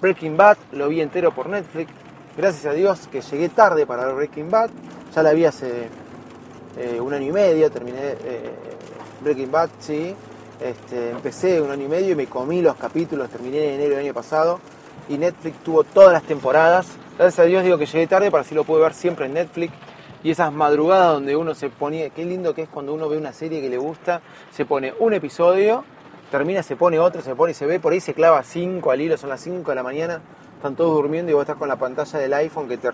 Breaking 0.00 0.36
Bad 0.36 0.58
lo 0.72 0.88
vi 0.88 1.00
entero 1.00 1.34
por 1.34 1.48
Netflix, 1.48 1.90
gracias 2.36 2.66
a 2.66 2.72
Dios 2.72 3.08
que 3.10 3.22
llegué 3.22 3.48
tarde 3.48 3.86
para 3.86 4.04
ver 4.04 4.14
Breaking 4.14 4.50
Bad, 4.50 4.68
ya 5.14 5.22
la 5.22 5.32
vi 5.32 5.46
hace 5.46 5.88
eh, 6.76 7.00
un 7.00 7.14
año 7.14 7.28
y 7.28 7.32
medio, 7.32 7.70
terminé 7.70 7.98
eh, 8.02 8.52
Breaking 9.22 9.50
Bad, 9.50 9.70
sí. 9.80 10.14
Este, 10.60 11.10
empecé 11.10 11.60
un 11.60 11.70
año 11.70 11.84
y 11.84 11.88
medio 11.88 12.12
y 12.12 12.14
me 12.14 12.26
comí 12.26 12.62
los 12.62 12.76
capítulos, 12.76 13.28
terminé 13.28 13.58
en 13.58 13.74
enero 13.74 13.96
del 13.96 14.06
año 14.06 14.14
pasado 14.14 14.58
y 15.08 15.18
Netflix 15.18 15.62
tuvo 15.62 15.84
todas 15.84 16.12
las 16.12 16.22
temporadas. 16.22 16.86
Gracias 17.18 17.38
a 17.38 17.44
Dios 17.44 17.62
digo 17.62 17.78
que 17.78 17.86
llegué 17.86 18.06
tarde 18.06 18.30
para 18.30 18.42
así 18.42 18.54
lo 18.54 18.64
puedo 18.64 18.82
ver 18.82 18.94
siempre 18.94 19.26
en 19.26 19.34
Netflix. 19.34 19.72
Y 20.22 20.30
esas 20.30 20.52
madrugadas 20.52 21.12
donde 21.12 21.36
uno 21.36 21.54
se 21.54 21.68
ponía, 21.68 22.10
qué 22.10 22.24
lindo 22.24 22.54
que 22.54 22.62
es 22.62 22.68
cuando 22.68 22.94
uno 22.94 23.08
ve 23.08 23.16
una 23.16 23.32
serie 23.32 23.60
que 23.60 23.68
le 23.68 23.76
gusta, 23.76 24.22
se 24.50 24.64
pone 24.64 24.92
un 24.98 25.12
episodio, 25.12 25.84
termina, 26.30 26.62
se 26.62 26.74
pone 26.74 26.98
otro, 26.98 27.22
se 27.22 27.36
pone 27.36 27.52
y 27.52 27.54
se 27.54 27.66
ve, 27.66 27.78
por 27.78 27.92
ahí 27.92 28.00
se 28.00 28.14
clava 28.14 28.42
5 28.42 28.90
al 28.90 29.00
hilo, 29.00 29.16
son 29.18 29.28
las 29.30 29.40
5 29.42 29.70
de 29.70 29.74
la 29.74 29.84
mañana, 29.84 30.20
están 30.56 30.74
todos 30.74 30.94
durmiendo 30.94 31.30
y 31.30 31.34
vos 31.34 31.42
estás 31.42 31.56
con 31.56 31.68
la 31.68 31.76
pantalla 31.76 32.18
del 32.18 32.32
iPhone 32.34 32.66
que 32.66 32.76
te, 32.76 32.90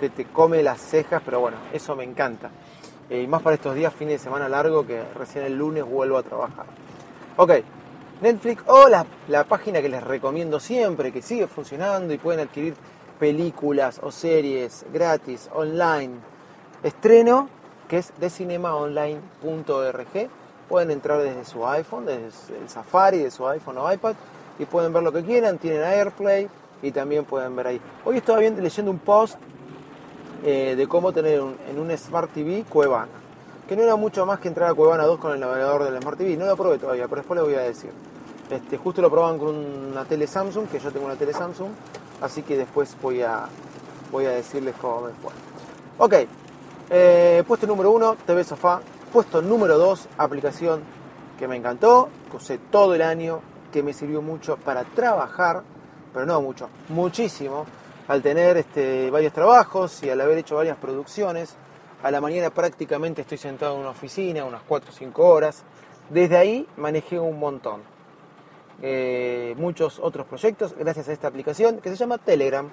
que 0.00 0.08
te 0.08 0.24
come 0.24 0.62
las 0.62 0.80
cejas, 0.80 1.20
pero 1.22 1.40
bueno, 1.40 1.58
eso 1.72 1.94
me 1.96 2.04
encanta. 2.04 2.50
Eh, 3.10 3.22
y 3.22 3.26
más 3.26 3.42
para 3.42 3.54
estos 3.54 3.74
días, 3.74 3.92
fin 3.92 4.08
de 4.08 4.18
semana 4.18 4.48
largo, 4.48 4.86
que 4.86 5.02
recién 5.14 5.44
el 5.44 5.58
lunes 5.58 5.84
vuelvo 5.84 6.16
a 6.16 6.22
trabajar. 6.22 6.66
Ok, 7.36 7.52
Netflix 8.22 8.62
o 8.66 8.88
la, 8.88 9.44
página 9.44 9.82
que 9.82 9.88
les 9.88 10.02
recomiendo 10.02 10.60
siempre, 10.60 11.12
que 11.12 11.20
sigue 11.20 11.46
funcionando 11.46 12.14
y 12.14 12.18
pueden 12.18 12.46
adquirir 12.46 12.74
películas 13.18 14.00
o 14.02 14.10
series 14.10 14.86
gratis, 14.92 15.50
online. 15.52 16.14
Estreno, 16.82 17.48
que 17.88 17.98
es 17.98 18.12
decinemaonline.org. 18.18 20.28
Pueden 20.68 20.90
entrar 20.90 21.20
desde 21.20 21.44
su 21.44 21.66
iPhone, 21.66 22.06
desde 22.06 22.58
el 22.58 22.68
Safari, 22.68 23.18
de 23.18 23.30
su 23.30 23.46
iPhone 23.46 23.78
o 23.78 23.92
iPad, 23.92 24.14
y 24.58 24.64
pueden 24.64 24.92
ver 24.92 25.02
lo 25.02 25.12
que 25.12 25.22
quieran. 25.22 25.58
Tienen 25.58 25.82
AirPlay 25.82 26.48
y 26.82 26.92
también 26.92 27.24
pueden 27.24 27.54
ver 27.54 27.66
ahí. 27.66 27.80
Hoy 28.04 28.18
estaba 28.18 28.38
viendo, 28.38 28.62
leyendo 28.62 28.90
un 28.90 28.98
post 28.98 29.36
eh, 30.42 30.74
de 30.76 30.86
cómo 30.88 31.12
tener 31.12 31.40
un- 31.40 31.56
en 31.68 31.78
un 31.78 31.96
Smart 31.96 32.30
TV 32.32 32.64
Cuevana. 32.68 33.08
Que 33.68 33.76
no 33.76 33.82
era 33.82 33.96
mucho 33.96 34.26
más 34.26 34.40
que 34.40 34.48
entrar 34.48 34.70
a 34.70 34.74
Cuevana 34.74 35.04
2 35.04 35.18
con 35.18 35.32
el 35.32 35.40
navegador 35.40 35.84
del 35.84 36.00
Smart 36.02 36.18
TV. 36.18 36.36
No 36.36 36.46
lo 36.46 36.56
probé 36.56 36.78
todavía, 36.78 37.04
pero 37.08 37.20
después 37.22 37.38
les 37.38 37.46
voy 37.46 37.54
a 37.56 37.60
decir. 37.66 37.90
Este, 38.50 38.76
justo 38.76 39.00
lo 39.00 39.10
probaban 39.10 39.38
con 39.38 39.54
una 39.54 40.04
tele 40.04 40.26
Samsung, 40.26 40.68
que 40.68 40.78
yo 40.78 40.90
tengo 40.92 41.06
una 41.06 41.14
tele 41.16 41.32
Samsung, 41.32 41.70
así 42.20 42.42
que 42.42 42.58
después 42.58 42.94
voy 43.00 43.22
a, 43.22 43.46
voy 44.12 44.26
a 44.26 44.30
decirles 44.32 44.74
cómo 44.80 45.00
me 45.02 45.12
fue. 45.14 45.32
Ok, 45.98 46.28
eh, 46.90 47.42
puesto 47.48 47.66
número 47.66 47.90
1, 47.92 48.16
TV 48.26 48.44
Sofá. 48.44 48.80
Puesto 49.12 49.40
número 49.40 49.78
2, 49.78 50.08
aplicación 50.18 50.82
que 51.38 51.46
me 51.48 51.56
encantó, 51.56 52.08
que 52.30 52.36
usé 52.36 52.58
todo 52.58 52.94
el 52.94 53.02
año, 53.02 53.40
que 53.72 53.82
me 53.82 53.92
sirvió 53.92 54.20
mucho 54.20 54.56
para 54.56 54.82
trabajar, 54.84 55.62
pero 56.12 56.26
no 56.26 56.40
mucho, 56.42 56.68
muchísimo, 56.88 57.64
al 58.08 58.22
tener 58.22 58.56
este, 58.56 59.10
varios 59.10 59.32
trabajos 59.32 60.02
y 60.02 60.10
al 60.10 60.20
haber 60.20 60.38
hecho 60.38 60.56
varias 60.56 60.76
producciones. 60.76 61.56
A 62.02 62.10
la 62.10 62.20
mañana 62.20 62.50
prácticamente 62.50 63.22
estoy 63.22 63.38
sentado 63.38 63.74
en 63.74 63.80
una 63.80 63.90
oficina, 63.90 64.44
unas 64.44 64.62
4 64.62 64.90
o 64.90 64.92
5 64.92 65.26
horas. 65.26 65.64
Desde 66.10 66.36
ahí 66.36 66.66
manejé 66.76 67.18
un 67.18 67.38
montón. 67.38 67.80
Eh, 68.82 69.54
muchos 69.56 69.98
otros 70.00 70.26
proyectos 70.26 70.74
gracias 70.76 71.08
a 71.08 71.12
esta 71.12 71.28
aplicación 71.28 71.78
que 71.78 71.88
se 71.88 71.96
llama 71.96 72.18
Telegram. 72.18 72.68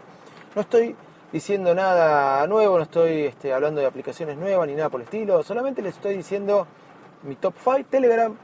No 0.54 0.62
estoy 0.62 0.96
diciendo 1.32 1.74
nada 1.74 2.46
nuevo, 2.48 2.78
no 2.78 2.84
estoy 2.84 3.22
este, 3.22 3.54
hablando 3.54 3.80
de 3.80 3.88
aplicaciones 3.88 4.36
nuevas 4.36 4.68
ni 4.68 4.76
nada 4.76 4.90
por 4.90 5.00
el 5.00 5.06
estilo, 5.06 5.44
solamente 5.44 5.82
les 5.82 5.96
estoy 5.96 6.18
diciendo 6.18 6.68
mi 7.24 7.36
top 7.36 7.54
5 7.64 7.88
Telegram. 7.90 8.36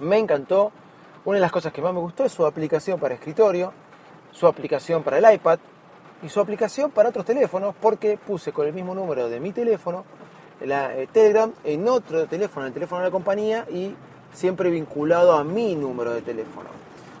Me 0.00 0.18
encantó. 0.18 0.72
Una 1.22 1.36
de 1.36 1.42
las 1.42 1.52
cosas 1.52 1.70
que 1.70 1.82
más 1.82 1.92
me 1.92 2.00
gustó 2.00 2.24
es 2.24 2.32
su 2.32 2.46
aplicación 2.46 2.98
para 2.98 3.12
escritorio, 3.12 3.74
su 4.32 4.46
aplicación 4.46 5.02
para 5.02 5.18
el 5.18 5.34
iPad 5.34 5.58
y 6.22 6.28
su 6.28 6.40
aplicación 6.40 6.90
para 6.90 7.08
otros 7.08 7.24
teléfonos 7.24 7.74
porque 7.80 8.18
puse 8.18 8.52
con 8.52 8.66
el 8.66 8.72
mismo 8.72 8.94
número 8.94 9.28
de 9.28 9.40
mi 9.40 9.52
teléfono 9.52 10.04
la, 10.60 10.94
eh, 10.94 11.08
Telegram 11.10 11.52
en 11.64 11.88
otro 11.88 12.26
teléfono, 12.26 12.66
en 12.66 12.68
el 12.68 12.74
teléfono 12.74 13.00
de 13.00 13.08
la 13.08 13.10
compañía 13.10 13.66
y 13.70 13.94
siempre 14.32 14.70
vinculado 14.70 15.32
a 15.32 15.44
mi 15.44 15.74
número 15.74 16.12
de 16.12 16.22
teléfono. 16.22 16.68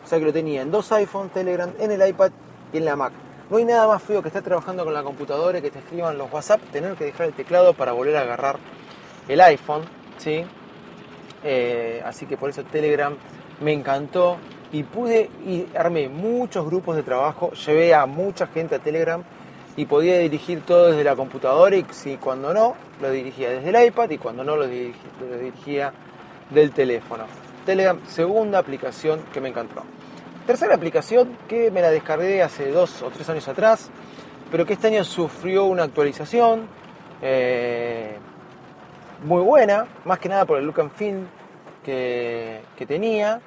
O 0.04 0.08
sea 0.08 0.18
que 0.18 0.24
lo 0.24 0.32
tenía 0.32 0.62
en 0.62 0.70
dos 0.70 0.90
iPhone, 0.92 1.30
Telegram, 1.30 1.70
en 1.78 1.90
el 1.90 2.08
iPad 2.08 2.32
y 2.72 2.78
en 2.78 2.84
la 2.84 2.96
Mac. 2.96 3.12
No 3.48 3.56
hay 3.56 3.64
nada 3.64 3.86
más 3.88 4.02
feo 4.02 4.22
que 4.22 4.28
estar 4.28 4.42
trabajando 4.42 4.84
con 4.84 4.94
la 4.94 5.02
computadora 5.02 5.58
y 5.58 5.62
que 5.62 5.70
te 5.70 5.80
escriban 5.80 6.16
los 6.16 6.32
WhatsApp, 6.32 6.60
tener 6.70 6.94
que 6.94 7.06
dejar 7.06 7.26
el 7.26 7.32
teclado 7.32 7.74
para 7.74 7.92
volver 7.92 8.16
a 8.16 8.20
agarrar 8.20 8.58
el 9.28 9.40
iPhone, 9.40 9.82
¿sí? 10.18 10.44
Eh, 11.42 12.02
así 12.04 12.26
que 12.26 12.36
por 12.36 12.50
eso 12.50 12.62
Telegram 12.64 13.16
me 13.60 13.72
encantó 13.72 14.36
y 14.72 14.82
pude 14.84 15.30
y 15.44 15.66
armé 15.76 16.08
muchos 16.08 16.64
grupos 16.64 16.96
de 16.96 17.02
trabajo, 17.02 17.52
llevé 17.52 17.94
a 17.94 18.06
mucha 18.06 18.46
gente 18.46 18.76
a 18.76 18.78
Telegram 18.78 19.22
y 19.76 19.86
podía 19.86 20.18
dirigir 20.18 20.62
todo 20.62 20.88
desde 20.88 21.04
la 21.04 21.16
computadora 21.16 21.76
y 21.76 21.84
si 21.90 22.16
cuando 22.16 22.52
no, 22.54 22.74
lo 23.00 23.10
dirigía 23.10 23.50
desde 23.50 23.70
el 23.70 23.86
iPad 23.86 24.10
y 24.10 24.18
cuando 24.18 24.44
no, 24.44 24.56
lo, 24.56 24.66
dirigía 24.66 25.92
del 26.50 26.72
teléfono. 26.72 27.24
Telegram, 27.64 27.98
segunda 28.06 28.58
aplicación 28.58 29.20
que 29.32 29.40
me 29.40 29.48
encantó. 29.48 29.82
Tercera 30.46 30.74
aplicación 30.74 31.36
que 31.48 31.70
me 31.70 31.80
la 31.80 31.90
descargué 31.90 32.42
hace 32.42 32.70
dos 32.70 33.02
o 33.02 33.10
tres 33.10 33.28
años 33.28 33.46
atrás, 33.48 33.90
pero 34.50 34.66
que 34.66 34.72
este 34.72 34.88
año 34.88 35.04
sufrió 35.04 35.64
una 35.66 35.84
actualización 35.84 36.66
eh, 37.22 38.16
muy 39.24 39.42
buena, 39.42 39.86
más 40.04 40.18
que 40.18 40.28
nada 40.28 40.44
por 40.44 40.58
el 40.58 40.66
look 40.66 40.80
and 40.80 40.92
feel 40.92 41.26
que 41.84 42.86
tenía, 42.86 43.40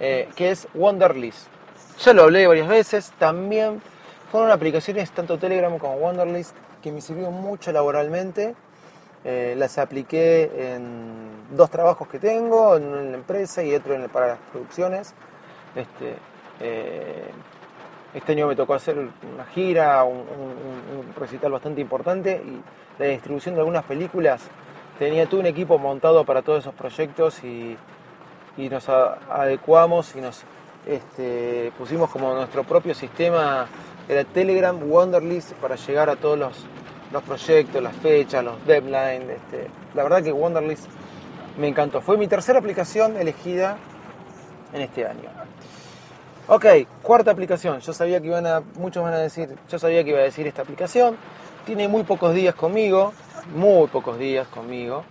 eh, 0.00 0.28
que 0.36 0.50
es 0.50 0.68
Wonderlist. 0.74 1.48
Ya 2.00 2.12
lo 2.12 2.22
hablé 2.22 2.46
varias 2.46 2.68
veces, 2.68 3.12
también 3.18 3.82
fueron 4.30 4.50
aplicaciones 4.50 5.10
tanto 5.10 5.38
Telegram 5.38 5.76
como 5.78 5.94
Wonderlist 5.94 6.54
que 6.82 6.92
me 6.92 7.00
sirvió 7.00 7.30
mucho 7.30 7.72
laboralmente. 7.72 8.54
Eh, 9.24 9.54
las 9.58 9.78
apliqué 9.78 10.74
en 10.74 11.56
dos 11.56 11.70
trabajos 11.70 12.06
que 12.08 12.18
tengo, 12.18 12.76
en 12.76 12.84
una 12.84 13.16
empresa 13.16 13.62
y 13.64 13.74
otro 13.74 13.96
para 14.08 14.28
las 14.28 14.38
producciones. 14.52 15.14
Este, 15.74 16.14
eh, 16.60 17.30
este 18.14 18.32
año 18.32 18.46
me 18.46 18.56
tocó 18.56 18.74
hacer 18.74 18.96
una 18.96 19.44
gira, 19.52 20.04
un, 20.04 20.24
recital 21.16 21.52
bastante 21.52 21.80
importante 21.80 22.42
y 22.44 22.62
la 22.98 23.06
distribución 23.06 23.54
de 23.54 23.60
algunas 23.60 23.84
películas. 23.84 24.42
Tenía 24.98 25.26
todo 25.26 25.40
un 25.40 25.46
equipo 25.46 25.78
montado 25.78 26.24
para 26.24 26.42
todos 26.42 26.60
esos 26.60 26.74
proyectos 26.74 27.42
y, 27.44 27.76
nos 28.68 28.88
adecuamos 28.88 30.16
y 30.16 30.20
nos 30.20 30.42
este, 30.86 31.70
pusimos 31.78 32.10
como 32.10 32.34
nuestro 32.34 32.64
propio 32.64 32.94
sistema, 32.94 33.66
era 34.08 34.24
Telegram 34.24 34.76
Wonderlist 34.90 35.52
para 35.54 35.76
llegar 35.76 36.08
a 36.08 36.16
todos 36.16 36.38
los, 36.38 37.22
proyectos, 37.22 37.82
las 37.82 37.94
fechas, 37.96 38.42
los 38.42 38.64
deadlines. 38.66 39.28
Este, 39.28 39.68
la 39.94 40.02
verdad 40.02 40.22
que 40.22 40.32
Wonderlist 40.32 40.86
me 41.58 41.68
encantó. 41.68 42.00
Fue 42.00 42.16
mi 42.16 42.26
tercera 42.26 42.58
aplicación 42.58 43.16
elegida 43.16 43.76
en 44.72 44.80
este 44.80 45.06
año. 45.06 45.30
Ok, 46.46 46.64
cuarta 47.02 47.30
aplicación. 47.30 47.80
Yo 47.80 47.92
sabía 47.92 48.20
que 48.20 48.28
iban 48.28 48.46
a, 48.46 48.62
muchos 48.76 49.04
van 49.04 49.12
a 49.12 49.18
decir, 49.18 49.54
yo 49.70 49.78
sabía 49.78 50.02
que 50.02 50.10
iba 50.10 50.20
a 50.20 50.22
decir 50.22 50.46
esta 50.46 50.62
aplicación. 50.62 51.16
Tiene 51.66 51.86
muy 51.88 52.04
pocos 52.04 52.34
días 52.34 52.54
conmigo, 52.54 53.12
muy 53.54 53.86
pocos 53.88 54.18
días 54.18 54.48
conmigo. 54.48 55.04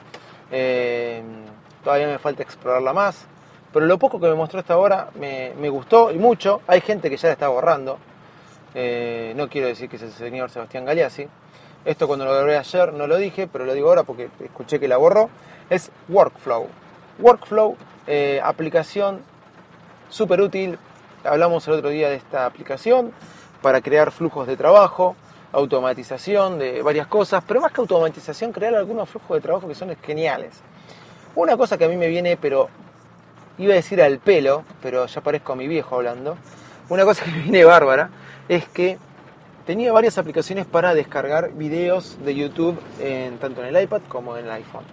Eh, 0.49 1.21
todavía 1.83 2.07
me 2.07 2.17
falta 2.17 2.41
explorarla 2.41 2.93
más. 2.93 3.27
Pero 3.77 3.85
lo 3.85 3.99
poco 3.99 4.19
que 4.19 4.25
me 4.25 4.33
mostró 4.33 4.59
hasta 4.59 4.73
ahora 4.73 5.09
me, 5.19 5.69
gustó 5.69 6.09
y 6.09 6.17
mucho. 6.17 6.61
Hay 6.65 6.81
gente 6.81 7.11
que 7.11 7.17
ya 7.17 7.27
la 7.27 7.33
está 7.33 7.47
borrando. 7.47 7.99
Eh, 8.73 9.33
no 9.35 9.49
quiero 9.49 9.67
decir 9.67 9.87
que 9.87 9.97
es 9.97 10.01
el 10.01 10.11
señor 10.11 10.49
Sebastián 10.49 10.83
Galeazzi. 10.83 11.27
Esto 11.85 12.07
cuando 12.07 12.25
lo 12.25 12.33
grabé 12.33 12.57
ayer 12.57 12.91
no 12.93 13.05
lo 13.05 13.17
dije, 13.17 13.45
pero 13.45 13.65
lo 13.65 13.75
digo 13.75 13.89
ahora 13.89 14.01
porque 14.01 14.31
escuché 14.43 14.79
que 14.79 14.87
la 14.87 14.97
borró. 14.97 15.29
Es 15.69 15.91
Workflow. 16.09 16.65
Workflow, 17.19 17.77
eh, 18.07 18.41
aplicación 18.43 19.21
súper 20.09 20.41
útil 20.41 20.79
hablamos 21.23 21.67
el 21.67 21.75
otro 21.75 21.89
día 21.89 22.09
de 22.09 22.15
esta 22.15 22.47
aplicación 22.47 23.11
para 23.61 23.81
crear 23.81 24.09
flujos 24.09 24.47
de 24.47 24.57
trabajo, 24.57 25.15
automatización 25.51 26.57
de 26.57 26.81
varias 26.81 27.05
cosas, 27.05 27.43
pero 27.47 27.61
más 27.61 27.71
que 27.71 27.81
automatización, 27.81 28.53
crear 28.53 28.73
algunos 28.73 29.07
flujos 29.07 29.37
de 29.37 29.41
trabajo 29.41 29.67
que 29.67 29.75
son 29.75 29.95
geniales. 30.01 30.61
Una 31.35 31.55
cosa 31.55 31.77
que 31.77 31.85
a 31.85 31.89
mí 31.89 31.95
me 31.95 32.07
viene, 32.07 32.37
pero 32.37 32.69
iba 33.57 33.73
a 33.73 33.75
decir 33.75 34.01
al 34.01 34.19
pelo, 34.19 34.63
pero 34.81 35.05
ya 35.05 35.21
parezco 35.21 35.53
a 35.53 35.55
mi 35.55 35.67
viejo 35.67 35.95
hablando, 35.95 36.37
una 36.89 37.03
cosa 37.03 37.25
que 37.25 37.31
viene 37.43 37.63
bárbara 37.63 38.09
es 38.47 38.65
que 38.67 38.97
tenía 39.65 39.91
varias 39.91 40.17
aplicaciones 40.17 40.65
para 40.65 40.93
descargar 40.93 41.53
videos 41.53 42.17
de 42.23 42.35
YouTube 42.35 42.79
en, 43.01 43.37
tanto 43.37 43.63
en 43.63 43.75
el 43.75 43.83
iPad 43.83 44.01
como 44.07 44.37
en 44.37 44.45
el 44.45 44.51
iPhone. 44.51 44.85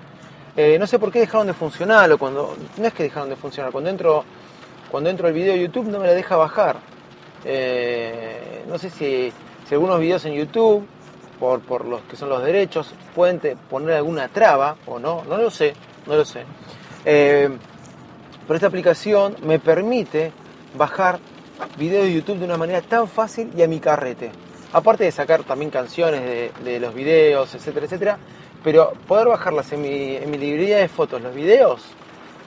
Eh, 0.56 0.76
no 0.78 0.86
sé 0.86 0.98
por 0.98 1.10
qué 1.10 1.20
dejaron 1.20 1.46
de 1.46 1.52
funcionar, 1.52 2.10
o 2.12 2.18
cuando. 2.18 2.56
No 2.76 2.86
es 2.86 2.92
que 2.92 3.04
dejaron 3.04 3.28
de 3.28 3.36
funcionar, 3.36 3.72
cuando 3.72 3.90
entro 3.90 4.24
cuando 4.94 5.10
entro 5.10 5.26
al 5.26 5.32
video 5.32 5.54
de 5.54 5.60
YouTube 5.60 5.88
no 5.88 5.98
me 5.98 6.06
la 6.06 6.12
deja 6.12 6.36
bajar. 6.36 6.76
Eh, 7.44 8.64
no 8.68 8.78
sé 8.78 8.90
si, 8.90 9.32
algunos 9.72 9.98
videos 9.98 10.24
en 10.24 10.34
YouTube, 10.34 10.86
por, 11.40 11.60
por 11.62 11.84
los 11.84 12.02
que 12.02 12.14
son 12.14 12.28
los 12.28 12.40
derechos, 12.44 12.94
pueden 13.12 13.40
poner 13.68 13.96
alguna 13.96 14.28
traba 14.28 14.76
o 14.86 15.00
no, 15.00 15.24
no 15.28 15.36
lo 15.36 15.50
sé, 15.50 15.74
no 16.06 16.14
lo 16.14 16.24
sé. 16.24 16.44
Eh, 17.04 17.50
pero 18.46 18.56
esta 18.56 18.66
aplicación 18.66 19.36
me 19.42 19.58
permite 19.58 20.32
bajar 20.76 21.18
videos 21.78 22.04
de 22.04 22.14
YouTube 22.14 22.38
de 22.38 22.44
una 22.44 22.56
manera 22.56 22.82
tan 22.82 23.08
fácil 23.08 23.50
y 23.56 23.62
a 23.62 23.68
mi 23.68 23.80
carrete. 23.80 24.30
Aparte 24.72 25.04
de 25.04 25.12
sacar 25.12 25.44
también 25.44 25.70
canciones 25.70 26.52
de, 26.64 26.80
los 26.80 26.94
videos, 26.94 27.54
etcétera, 27.54 27.86
etcétera, 27.86 28.18
pero 28.62 28.92
poder 29.06 29.28
bajarlas 29.28 29.72
en 29.72 29.82
mi, 29.82 30.16
en 30.16 30.30
mi 30.30 30.38
librería 30.38 30.78
de 30.78 30.88
fotos, 30.88 31.22
los 31.22 31.34
videos, 31.34 31.82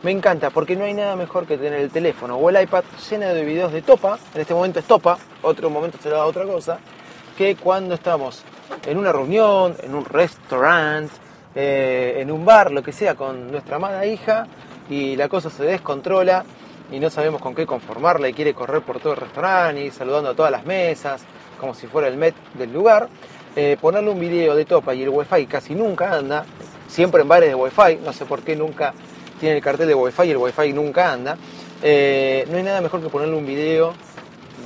me 0.04 0.12
encanta 0.12 0.50
porque 0.50 0.76
no 0.76 0.84
hay 0.84 0.94
nada 0.94 1.16
mejor 1.16 1.48
que 1.48 1.58
tener 1.58 1.80
el 1.80 1.90
teléfono 1.90 2.36
o 2.36 2.50
el 2.50 2.62
iPad 2.62 2.84
lleno 3.10 3.34
de 3.34 3.46
videos 3.46 3.72
de 3.72 3.82
topa, 3.82 4.20
en 4.36 4.42
este 4.42 4.54
momento 4.54 4.80
es 4.80 4.86
topa, 4.86 5.18
otro 5.42 5.70
momento 5.70 5.98
será 6.02 6.26
otra 6.26 6.44
cosa, 6.44 6.80
que 7.38 7.56
cuando 7.56 7.96
estamos 7.96 8.44
en 8.86 8.98
una 8.98 9.12
reunión, 9.12 9.76
en 9.82 9.96
un 9.96 10.06
restaurante, 10.06 11.14
eh, 11.56 12.18
en 12.20 12.32
un 12.32 12.46
bar, 12.46 12.72
lo 12.72 12.84
que 12.84 12.92
sea, 12.92 13.16
con 13.16 13.52
nuestra 13.52 13.78
amada 13.78 14.06
hija 14.06 14.48
y 14.90 15.16
la 15.16 15.30
cosa 15.30 15.50
se 15.50 15.64
descontrola 15.64 16.46
y 16.92 17.00
no 17.00 17.10
sabemos 17.10 17.42
con 17.42 17.54
qué 17.54 17.66
conformarla 17.66 18.30
y 18.30 18.34
quiere 18.34 18.54
correr 18.54 18.82
por 18.82 19.00
todo 19.00 19.14
el 19.14 19.20
restaurante 19.20 19.86
y 19.86 19.92
saludando 19.92 20.30
a 20.30 20.34
todas 20.36 20.52
las 20.52 20.66
mesas, 20.66 21.24
como 21.60 21.74
si 21.74 21.88
fuera 21.88 22.08
el 22.08 22.18
Met 22.18 22.36
del 22.54 22.72
lugar. 22.72 23.10
Eh, 23.56 23.76
ponerle 23.82 24.12
un 24.12 24.20
video 24.20 24.56
de 24.56 24.66
topa 24.66 24.94
y 24.94 25.02
el 25.02 25.10
wifi 25.10 25.48
casi 25.48 25.74
nunca 25.74 26.14
anda, 26.14 26.46
siempre 26.88 27.24
en 27.24 27.28
bares 27.28 27.50
de 27.50 27.56
wifi, 27.56 27.98
no 28.06 28.14
sé 28.14 28.26
por 28.26 28.42
qué 28.42 28.56
nunca 28.56 28.94
tiene 29.40 29.58
el 29.58 29.64
cartel 29.64 29.88
de 29.88 29.96
Wi-Fi 29.96 30.24
y 30.24 30.32
el 30.32 30.38
Wi-Fi 30.38 30.74
nunca 30.74 31.14
anda. 31.14 31.38
Eh, 31.82 32.46
no 32.50 32.58
hay 32.58 32.64
nada 32.64 32.82
mejor 32.82 33.02
que 33.02 33.10
ponerle 33.10 33.36
un 33.36 33.46
video 33.46 33.94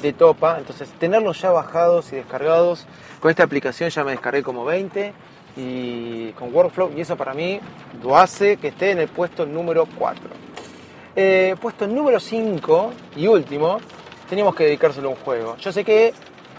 de 0.02 0.14
topa, 0.14 0.58
entonces 0.58 0.90
tenerlos 1.00 1.42
ya 1.42 1.52
bajados 1.52 2.12
y 2.14 2.16
descargados. 2.16 2.86
Con 3.20 3.30
esta 3.30 3.44
aplicación 3.44 3.90
ya 3.90 4.04
me 4.04 4.12
descargué 4.12 4.44
como 4.44 4.66
20 4.66 5.14
y 5.56 6.32
con 6.32 6.54
Workflow 6.54 6.92
y 6.96 7.02
eso 7.02 7.16
para 7.16 7.34
mí 7.34 7.60
lo 8.02 8.18
hace 8.18 8.58
que 8.58 8.70
esté 8.70 8.92
en 8.92 9.00
el 9.00 9.08
puesto 9.08 9.46
número 9.46 9.88
4. 9.98 10.30
Eh, 11.16 11.56
puesto 11.62 11.88
número 11.88 12.20
5 12.20 12.94
y 13.18 13.28
último, 13.28 13.80
teníamos 14.30 14.56
que 14.56 14.66
dedicárselo 14.66 15.10
a 15.10 15.12
un 15.12 15.18
juego. 15.18 15.58
Yo 15.58 15.72
sé 15.72 15.84
que 15.84 16.14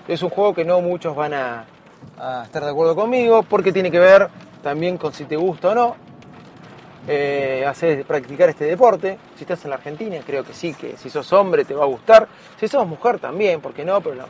es 0.06 0.22
un 0.22 0.30
juego 0.30 0.54
que 0.54 0.64
no 0.64 0.80
muchos 0.80 1.16
van 1.16 1.34
a, 1.34 1.64
estar 2.44 2.64
de 2.64 2.70
acuerdo 2.70 2.94
conmigo 2.94 3.42
porque 3.42 3.72
tiene 3.72 3.90
que 3.90 3.98
ver 3.98 4.28
también 4.62 4.98
con 4.98 5.12
si 5.12 5.24
te 5.24 5.36
gusta 5.36 5.70
o 5.70 5.74
no 5.74 5.96
eh, 7.08 7.64
hacer, 7.66 8.04
practicar 8.04 8.50
este 8.50 8.64
deporte. 8.64 9.18
Si 9.36 9.44
estás 9.44 9.64
en 9.64 9.70
la 9.70 9.76
Argentina, 9.76 10.18
creo 10.24 10.44
que 10.44 10.52
sí, 10.52 10.74
que 10.74 10.96
si 10.96 11.10
sos 11.10 11.32
hombre 11.32 11.64
te 11.64 11.74
va 11.74 11.84
a 11.84 11.86
gustar. 11.86 12.28
Si 12.60 12.68
sos 12.68 12.86
mujer 12.86 13.18
también, 13.18 13.60
porque 13.60 13.84
no, 13.84 14.00
pero 14.00 14.26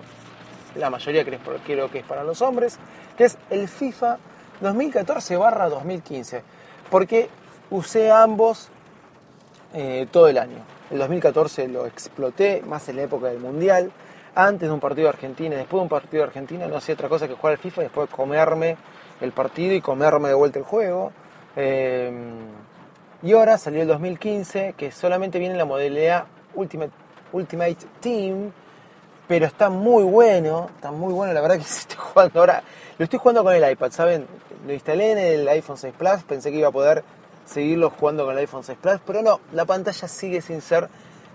la, 0.77 0.90
mayoría 0.90 1.25
creo 1.25 1.90
que 1.90 1.98
es 1.98 2.05
para 2.05 2.25
los 2.25 2.40
hombres, 2.40 2.79
que 3.16 3.25
es 3.25 3.37
el 3.51 3.68
FIFA 3.68 4.18
2014 4.62 5.35
2015. 5.35 6.42
Porque 6.90 7.29
usé 7.70 8.11
ambos 8.11 8.68
eh, 9.75 10.07
todo 10.11 10.29
el 10.29 10.38
año. 10.38 10.59
El 10.90 10.98
2014 10.98 11.68
lo 11.68 11.87
exploté 11.87 12.62
más 12.66 12.88
en 12.88 12.96
la 12.96 13.03
época 13.03 13.29
del 13.29 13.38
Mundial. 13.38 13.90
Antes 14.35 14.68
de 14.68 14.75
un 14.75 14.81
partido 14.81 15.05
de 15.05 15.11
Argentina, 15.11 15.57
después 15.57 15.79
de 15.79 15.83
un 15.83 15.88
partido 15.88 16.22
de 16.22 16.29
Argentina, 16.29 16.66
no 16.66 16.77
hacía 16.77 16.94
otra 16.94 17.09
cosa 17.09 17.29
que 17.29 17.35
jugar 17.35 17.53
al 17.53 17.59
FIFA 17.59 17.83
y 17.83 17.85
después 17.85 18.09
comerme 18.11 18.77
el 19.20 19.33
partido 19.33 19.75
y 19.75 19.81
comerme 19.81 20.29
de 20.29 20.35
vuelta 20.35 20.59
el 20.59 20.64
juego. 20.64 21.12
Em, 21.55 22.46
y 23.22 23.33
ahora 23.33 23.59
salió 23.59 23.83
el 23.83 23.88
2015, 23.88 24.75
que 24.77 24.90
solamente 24.90 25.38
viene 25.38 25.53
en 25.53 25.59
la 25.59 25.64
modalidad 25.64 26.25
Ultimate 26.55 27.87
Team, 28.01 28.53
pero 29.29 29.47
está 29.47 29.71
muy 29.71 30.05
bueno, 30.05 30.71
está 30.75 30.91
muy 30.91 31.13
bueno, 31.13 31.33
la 31.33 31.41
verdad 31.41 31.57
que 31.57 31.63
estoy 31.63 31.99
jugando 31.99 32.41
ahora, 32.41 32.63
lo 32.99 33.05
estoy 33.05 33.19
jugando 33.19 33.45
con 33.45 33.55
el 33.55 33.71
iPad, 33.71 33.91
¿saben? 33.91 34.27
Lo 34.67 34.73
instalé 34.73 35.13
en 35.13 35.19
el 35.19 35.49
iPhone 35.49 35.77
6 35.77 35.95
Plus, 35.99 36.23
pensé 36.23 36.51
que 36.51 36.59
iba 36.59 36.69
a 36.69 36.73
poder 36.73 37.03
seguirlo 37.45 37.91
jugando 37.91 38.25
con 38.25 38.35
el 38.35 38.39
iPhone 38.39 38.65
6 38.65 38.79
Plus, 38.81 39.01
pero 39.07 39.23
no, 39.23 39.41
la 39.53 39.65
pantalla 39.65 40.09
sigue 40.09 40.41
sin 40.41 40.61
ser 40.61 40.89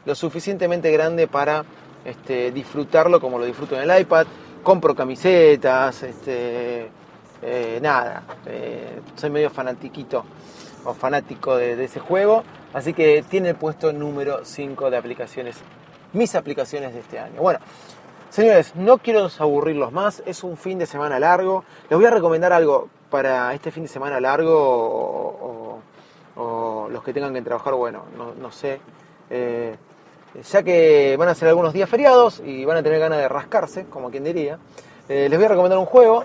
lo 0.06 0.16
suficientemente 0.16 0.92
grande 0.92 1.28
para 1.28 1.66
este, 2.06 2.52
disfrutarlo 2.52 3.20
como 3.20 3.38
lo 3.38 3.46
disfruto 3.46 3.76
en 3.80 3.90
el 3.90 4.00
iPad. 4.02 4.26
Compro 4.64 4.96
camisetas, 4.96 6.04
este, 6.04 6.90
eh, 7.42 7.80
nada, 7.82 8.24
eh, 8.46 9.02
soy 9.16 9.30
medio 9.30 9.50
fanatiquito 9.50 10.26
o 10.84 10.94
fanático 10.94 11.56
de, 11.56 11.84
ese 11.84 12.00
juego, 12.00 12.44
así 12.74 12.94
que 12.94 13.24
tiene 13.30 13.50
el 13.50 13.56
puesto 13.56 13.92
número 13.94 14.44
5 14.44 14.90
de 14.90 14.98
aplicaciones, 14.98 15.58
mis 16.14 16.36
aplicaciones 16.36 16.94
de 16.94 17.00
este 17.00 17.20
año. 17.20 17.42
Bueno, 17.42 17.60
Señores, 18.30 18.76
no 18.76 18.98
quiero 18.98 19.30
aburrirlos 19.40 19.92
más, 19.92 20.22
es 20.26 20.44
un 20.44 20.58
fin 20.58 20.78
de 20.78 20.86
semana 20.86 21.18
largo. 21.18 21.64
Les 21.90 21.98
voy 21.98 22.06
a 22.06 22.12
recomendar 22.12 22.52
algo 22.54 22.90
para 23.10 23.54
este 23.54 23.72
fin 23.72 23.84
de 23.84 23.90
semana 23.90 24.20
largo 24.20 25.80
o, 26.36 26.88
los 26.92 27.04
que 27.04 27.14
tengan 27.14 27.34
que 27.34 27.42
trabajar, 27.42 27.74
bueno, 27.74 28.04
no, 28.40 28.52
sé. 28.52 28.80
Eh, 29.30 29.76
ya 30.44 30.62
que 30.62 31.16
van 31.18 31.30
a 31.30 31.36
ser 31.36 31.48
algunos 31.48 31.74
días 31.74 31.90
feriados 31.90 32.42
y 32.46 32.64
van 32.64 32.78
a 32.78 32.84
tener 32.84 33.00
ganas 33.00 33.18
de 33.18 33.28
rascarse, 33.28 33.86
como 33.86 34.12
quien 34.12 34.24
diría, 34.24 34.60
eh, 35.10 35.28
les 35.30 35.40
voy 35.40 35.46
a 35.46 35.50
recomendar 35.50 35.80
un 35.80 35.86
juego 35.86 36.24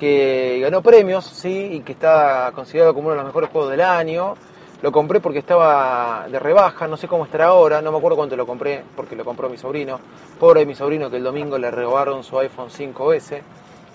que 0.00 0.58
ganó 0.60 0.82
premios, 0.82 1.44
y 1.44 1.80
que 1.80 1.92
está 1.92 2.50
considerado 2.54 2.92
como 2.92 3.06
uno 3.06 3.14
de 3.14 3.18
los 3.18 3.26
mejores 3.26 3.50
juegos 3.50 3.70
del 3.70 3.82
año. 3.82 4.34
Lo 4.82 4.90
compré 4.90 5.20
porque 5.20 5.38
estaba 5.38 6.26
de 6.28 6.40
rebaja, 6.40 6.88
no 6.88 6.96
sé 6.96 7.06
cómo 7.06 7.24
estará 7.24 7.46
ahora, 7.46 7.80
no 7.80 7.92
me 7.92 7.98
acuerdo 7.98 8.16
cuánto 8.16 8.34
lo 8.34 8.44
compré, 8.44 8.82
porque 8.96 9.14
lo 9.14 9.24
compró 9.24 9.48
mi 9.48 9.56
sobrino. 9.56 10.00
Pobre 10.40 10.66
mi 10.66 10.74
sobrino 10.74 11.08
que 11.08 11.18
el 11.18 11.22
domingo 11.22 11.56
le 11.56 11.70
robaron 11.70 12.24
su 12.24 12.36
iPhone 12.40 12.68
5S. 12.68 13.42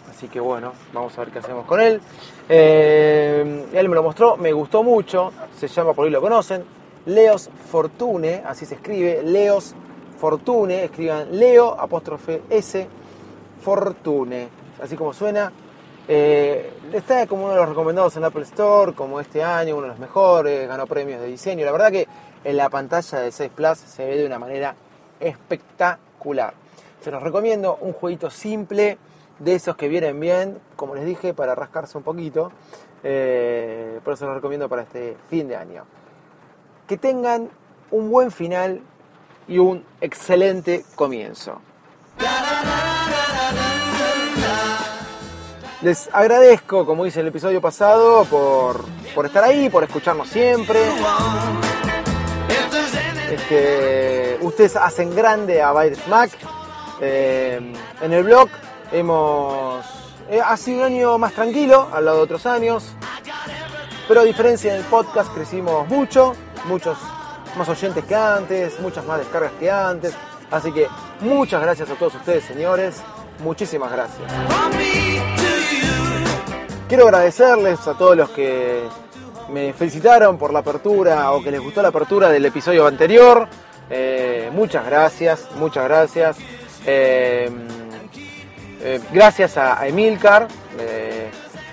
Así 0.09 0.29
que 0.29 0.39
bueno, 0.39 0.71
vamos 0.93 1.17
a 1.17 1.21
ver 1.21 1.31
qué 1.31 1.39
hacemos 1.39 1.65
con 1.65 1.81
él. 1.81 1.99
Eh, 2.47 3.65
él 3.73 3.89
me 3.89 3.95
lo 3.95 4.01
mostró, 4.01 4.37
me 4.37 4.53
gustó 4.53 4.81
mucho. 4.81 5.33
Se 5.57 5.67
llama, 5.67 5.91
por 5.91 6.05
ahí 6.05 6.11
lo 6.11 6.21
conocen, 6.21 6.63
Leos 7.05 7.49
Fortune, 7.69 8.43
así 8.45 8.65
se 8.65 8.75
escribe, 8.75 9.21
Leos 9.23 9.75
Fortune. 10.17 10.85
Escriban 10.85 11.37
Leo 11.37 11.77
apóstrofe 11.77 12.43
S 12.49 12.87
Fortune, 13.61 14.47
así 14.81 14.95
como 14.95 15.11
suena. 15.11 15.51
Eh, 16.07 16.71
está 16.93 17.27
como 17.27 17.43
uno 17.43 17.53
de 17.53 17.59
los 17.59 17.69
recomendados 17.69 18.15
en 18.15 18.23
Apple 18.23 18.43
Store, 18.43 18.93
como 18.93 19.19
este 19.19 19.43
año, 19.43 19.75
uno 19.75 19.83
de 19.83 19.89
los 19.89 19.99
mejores, 19.99 20.67
ganó 20.67 20.87
premios 20.87 21.19
de 21.19 21.27
diseño. 21.27 21.65
La 21.65 21.71
verdad 21.71 21.91
que 21.91 22.07
en 22.43 22.57
la 22.57 22.69
pantalla 22.69 23.19
de 23.19 23.31
6 23.31 23.51
Plus 23.53 23.77
se 23.77 24.05
ve 24.05 24.17
de 24.17 24.25
una 24.25 24.39
manera 24.39 24.75
espectacular. 25.19 26.53
Se 27.01 27.11
los 27.11 27.21
recomiendo 27.21 27.77
un 27.81 27.93
jueguito 27.93 28.29
simple, 28.29 28.97
de 29.39 29.55
esos 29.55 29.75
que 29.75 29.87
vienen 29.87 30.19
bien, 30.19 30.59
como 30.75 30.95
les 30.95 31.05
dije, 31.05 31.33
para 31.33 31.55
rascarse 31.55 31.97
un 31.97 32.03
poquito. 32.03 32.51
Eh, 33.03 33.99
por 34.03 34.13
eso 34.13 34.25
los 34.25 34.35
recomiendo 34.35 34.67
para 34.67 34.83
este 34.83 35.17
fin 35.29 35.47
de 35.47 35.55
año. 35.55 35.85
Que 36.87 36.97
tengan 36.97 37.49
un 37.91 38.09
buen 38.09 38.31
final 38.31 38.81
y 39.47 39.59
un 39.59 39.85
excelente 40.01 40.83
comienzo. 40.95 41.61
Les 45.81 46.09
agradezco, 46.11 46.85
como 46.85 47.05
hice 47.05 47.19
el 47.19 47.27
episodio 47.27 47.61
pasado, 47.61 48.25
por, 48.25 48.83
por 49.13 49.25
estar 49.27 49.43
ahí, 49.43 49.69
por 49.69 49.83
escucharnos 49.83 50.27
siempre. 50.27 50.79
Este, 53.31 54.37
ustedes 54.41 54.75
hacen 54.75 55.15
grande 55.15 55.61
a 55.61 55.71
Byte 55.71 55.95
Smack. 56.03 56.31
Eh, 56.99 57.73
en 58.01 58.13
el 58.13 58.23
blog 58.23 58.49
hemos. 58.91 59.85
eh, 60.29 60.41
ha 60.43 60.57
sido 60.57 60.79
un 60.79 60.85
año 60.85 61.17
más 61.19 61.33
tranquilo 61.33 61.89
al 61.93 62.05
lado 62.05 62.17
de 62.17 62.23
otros 62.23 62.45
años. 62.47 62.85
Pero 64.07 64.21
a 64.21 64.23
diferencia 64.23 64.73
del 64.73 64.83
podcast, 64.85 65.31
crecimos 65.33 65.87
mucho. 65.87 66.33
Muchos 66.65 66.97
más 67.55 67.69
oyentes 67.69 68.03
que 68.05 68.15
antes, 68.15 68.79
muchas 68.79 69.05
más 69.05 69.19
descargas 69.19 69.51
que 69.59 69.69
antes. 69.69 70.13
Así 70.49 70.71
que 70.71 70.87
muchas 71.19 71.61
gracias 71.61 71.89
a 71.91 71.93
todos 71.95 72.15
ustedes, 72.15 72.45
señores. 72.45 73.01
Muchísimas 73.43 73.91
gracias. 73.91 74.31
Quiero 76.87 77.03
agradecerles 77.03 77.85
a 77.85 77.95
todos 77.95 78.15
los 78.15 78.29
que 78.29 78.83
me 79.49 79.73
felicitaron 79.73 80.37
por 80.37 80.53
la 80.53 80.59
apertura 80.59 81.33
o 81.33 81.43
que 81.43 81.51
les 81.51 81.59
gustó 81.59 81.81
la 81.81 81.89
apertura 81.89 82.29
del 82.29 82.45
episodio 82.45 82.87
anterior. 82.87 83.45
Eh, 83.89 84.49
muchas 84.53 84.85
gracias, 84.85 85.49
muchas 85.57 85.83
gracias. 85.83 86.37
Eh, 86.85 87.49
eh, 88.81 89.01
gracias 89.11 89.57
a, 89.57 89.85
Emilcar, 89.85 90.47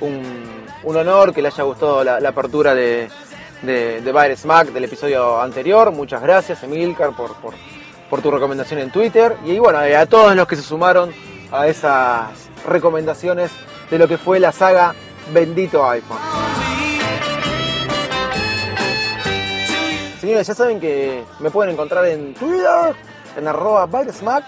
un, 0.01 0.53
honor 0.85 1.33
que 1.33 1.43
le 1.43 1.49
haya 1.49 1.63
gustado 1.63 2.03
la, 2.03 2.29
apertura 2.29 2.75
de, 2.75 3.09
de, 3.63 4.01
de 4.01 4.13
Bayer 4.13 4.37
Smack 4.37 4.73
del 4.73 4.83
episodio 4.83 5.41
anterior. 5.41 5.93
Muchas 5.93 6.23
gracias, 6.23 6.65
Emilcar, 6.65 7.11
por, 7.15 8.21
tu 8.21 8.31
recomendación 8.33 8.81
en 8.81 8.91
Twitter. 8.91 9.37
Y 9.45 9.61
bueno, 9.61 9.79
a 9.79 10.07
todos 10.07 10.35
los 10.35 10.49
que 10.49 10.57
se 10.57 10.63
sumaron 10.63 11.13
a 11.53 11.69
esas 11.69 12.31
recomendaciones 12.67 13.53
de 13.91 13.99
lo 13.99 14.09
que 14.09 14.19
fue 14.19 14.41
la 14.41 14.51
saga 14.51 14.95
Bendito 15.33 15.89
iPhone. 15.89 16.19
Señores, 20.21 20.47
ya 20.47 20.55
saben 20.55 20.81
que 20.81 21.23
me 21.41 21.51
pueden 21.51 21.75
encontrar 21.75 22.07
en 22.07 22.35
Twitter, 22.35 22.95
en 23.37 23.47
arroba 23.47 23.89
Smack 24.11 24.45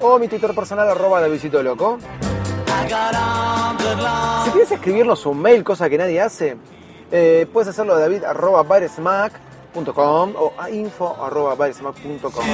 o 0.00 0.18
mi 0.18 0.26
Twitter 0.28 0.52
personal 0.54 0.88
arroba 0.88 1.20
Loco. 1.20 1.98
Si 4.44 4.50
quieres 4.50 4.72
escribirnos 4.72 5.24
un 5.26 5.40
mail, 5.40 5.62
cosa 5.62 5.88
que 5.88 5.96
nadie 5.96 6.20
hace, 6.20 6.56
eh, 7.10 7.46
puedes 7.52 7.68
hacerlo 7.68 7.94
a 7.94 8.00
david 8.00 8.24
arroba 8.24 8.62
baresmack.com 8.62 10.34
o 10.36 10.54
a 10.58 10.70
info 10.70 11.16
arroba 11.22 11.54
baresmack.com. 11.54 12.44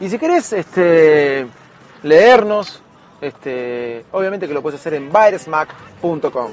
Y 0.00 0.10
si 0.10 0.18
querés 0.18 0.52
este, 0.52 1.46
leernos, 2.02 2.82
este, 3.20 4.04
obviamente 4.12 4.46
que 4.48 4.54
lo 4.54 4.62
puedes 4.62 4.80
hacer 4.80 4.94
en 4.94 5.12
baresmack.com. 5.12 6.50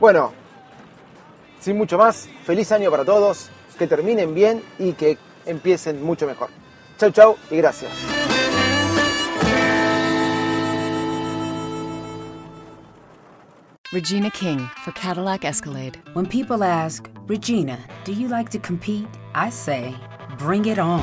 Bueno, 0.00 0.32
sin 1.60 1.76
mucho 1.76 1.98
más, 1.98 2.28
feliz 2.44 2.70
año 2.72 2.90
para 2.90 3.04
todos, 3.04 3.50
que 3.78 3.86
terminen 3.86 4.34
bien 4.34 4.62
y 4.78 4.92
que 4.92 5.18
empiecen 5.46 6.02
mucho 6.02 6.26
mejor. 6.26 6.50
Chau 6.98 7.10
chau 7.10 7.36
y 7.50 7.56
gracias. 7.56 7.92
Regina 13.90 14.30
King 14.30 14.68
for 14.84 14.92
Cadillac 14.92 15.46
Escalade. 15.46 15.96
When 16.12 16.26
people 16.26 16.62
ask, 16.62 17.08
Regina, 17.26 17.78
do 18.04 18.12
you 18.12 18.28
like 18.28 18.50
to 18.50 18.58
compete? 18.58 19.08
I 19.34 19.48
say, 19.48 19.94
bring 20.36 20.66
it 20.66 20.78
on. 20.78 21.02